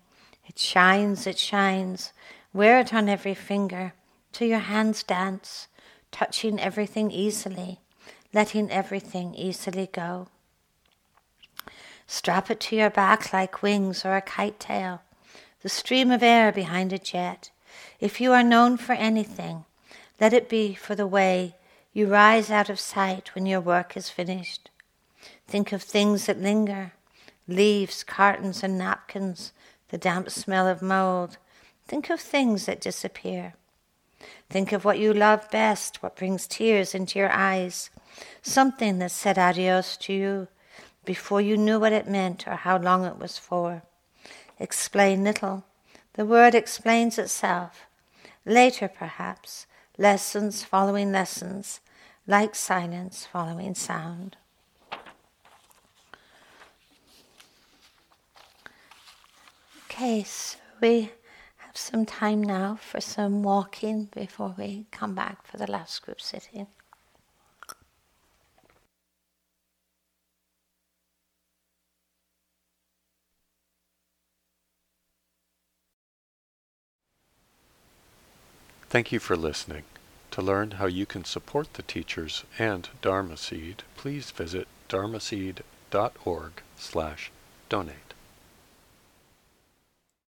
It 0.47 0.61
shines, 0.61 1.27
it 1.27 1.41
shines. 1.41 2.13
Wear 2.53 2.79
it 2.79 2.95
on 2.95 3.09
every 3.09 3.35
finger 3.35 3.95
to 4.39 4.47
your 4.47 4.61
hands 4.61 5.03
dance, 5.03 5.67
touching 6.13 6.61
everything 6.61 7.11
easily, 7.11 7.81
letting 8.33 8.71
everything 8.71 9.35
easily 9.35 9.89
go. 9.93 10.29
Strap 12.07 12.49
it 12.49 12.61
to 12.61 12.77
your 12.77 12.89
back 12.89 13.33
like 13.33 13.63
wings 13.63 14.05
or 14.05 14.15
a 14.15 14.21
kite 14.21 14.61
tail, 14.61 15.03
the 15.63 15.69
stream 15.69 16.13
of 16.13 16.23
air 16.23 16.53
behind 16.53 16.93
a 16.93 16.99
jet. 16.99 17.51
If 17.99 18.21
you 18.21 18.33
are 18.33 18.45
known 18.45 18.77
for 18.77 18.93
anything, 18.93 19.65
let 20.21 20.33
it 20.33 20.49
be 20.49 20.73
for 20.73 20.95
the 20.95 21.09
way 21.09 21.57
you 21.93 22.07
rise 22.07 22.49
out 22.49 22.71
of 22.71 22.79
sight 22.79 23.35
when 23.35 23.45
your 23.45 23.61
work 23.61 23.97
is 23.97 24.09
finished. 24.09 24.71
Think 25.49 25.73
of 25.73 25.83
things 25.83 26.27
that 26.27 26.41
linger, 26.41 26.93
leaves, 27.49 28.05
cartons, 28.05 28.63
and 28.63 28.79
napkins, 28.79 29.53
the 29.89 29.99
damp 29.99 30.31
smell 30.31 30.69
of 30.69 30.81
mold. 30.81 31.39
Think 31.89 32.09
of 32.09 32.21
things 32.21 32.67
that 32.67 32.81
disappear. 32.81 33.55
Think 34.51 34.73
of 34.73 34.85
what 34.85 34.99
you 34.99 35.13
love 35.13 35.51
best, 35.51 36.03
what 36.03 36.17
brings 36.17 36.47
tears 36.47 36.95
into 36.95 37.19
your 37.19 37.31
eyes, 37.31 37.91
something 38.43 38.99
that 38.99 39.11
said 39.11 39.39
adios 39.39 39.97
to 39.99 40.13
you 40.13 40.49
before 41.05 41.41
you 41.41 41.57
knew 41.57 41.79
what 41.79 41.93
it 41.93 42.09
meant 42.09 42.47
or 42.47 42.57
how 42.57 42.79
long 42.79 43.05
it 43.05 43.19
was 43.19 43.39
for. 43.39 43.83
Explain 44.59 45.25
little. 45.25 45.65
The 46.15 46.27
word 46.27 46.55
explains 46.55 47.19
itself. 47.19 47.87
Later, 48.45 48.89
perhaps, 48.89 49.67
lessons 49.97 50.65
following 50.65 51.13
lessons, 51.13 51.81
like 52.27 52.55
silence 52.55 53.27
following 53.31 53.75
sound. 53.75 54.37
Okay, 59.85 60.23
so 60.23 60.59
we 60.81 61.11
some 61.79 62.07
time 62.07 62.43
now 62.43 62.77
for 62.77 63.01
some 63.01 63.43
walking 63.43 64.05
before 64.07 64.55
we 64.59 64.87
come 64.91 65.15
back 65.15 65.47
for 65.47 65.57
the 65.57 65.71
last 65.71 66.03
group 66.03 66.21
sitting. 66.21 66.67
Thank 78.91 79.13
you 79.13 79.19
for 79.19 79.37
listening. 79.37 79.85
To 80.31 80.41
learn 80.43 80.73
how 80.73 80.87
you 80.87 81.05
can 81.05 81.25
support 81.25 81.75
the 81.75 81.83
teachers 81.83 82.45
and 82.59 82.89
Dharma 83.03 83.37
Seed, 83.37 83.83
please 83.97 84.31
visit 84.31 84.67
dharmaseed.org 84.89 86.53
slash 86.77 87.31
donate. 87.69 88.08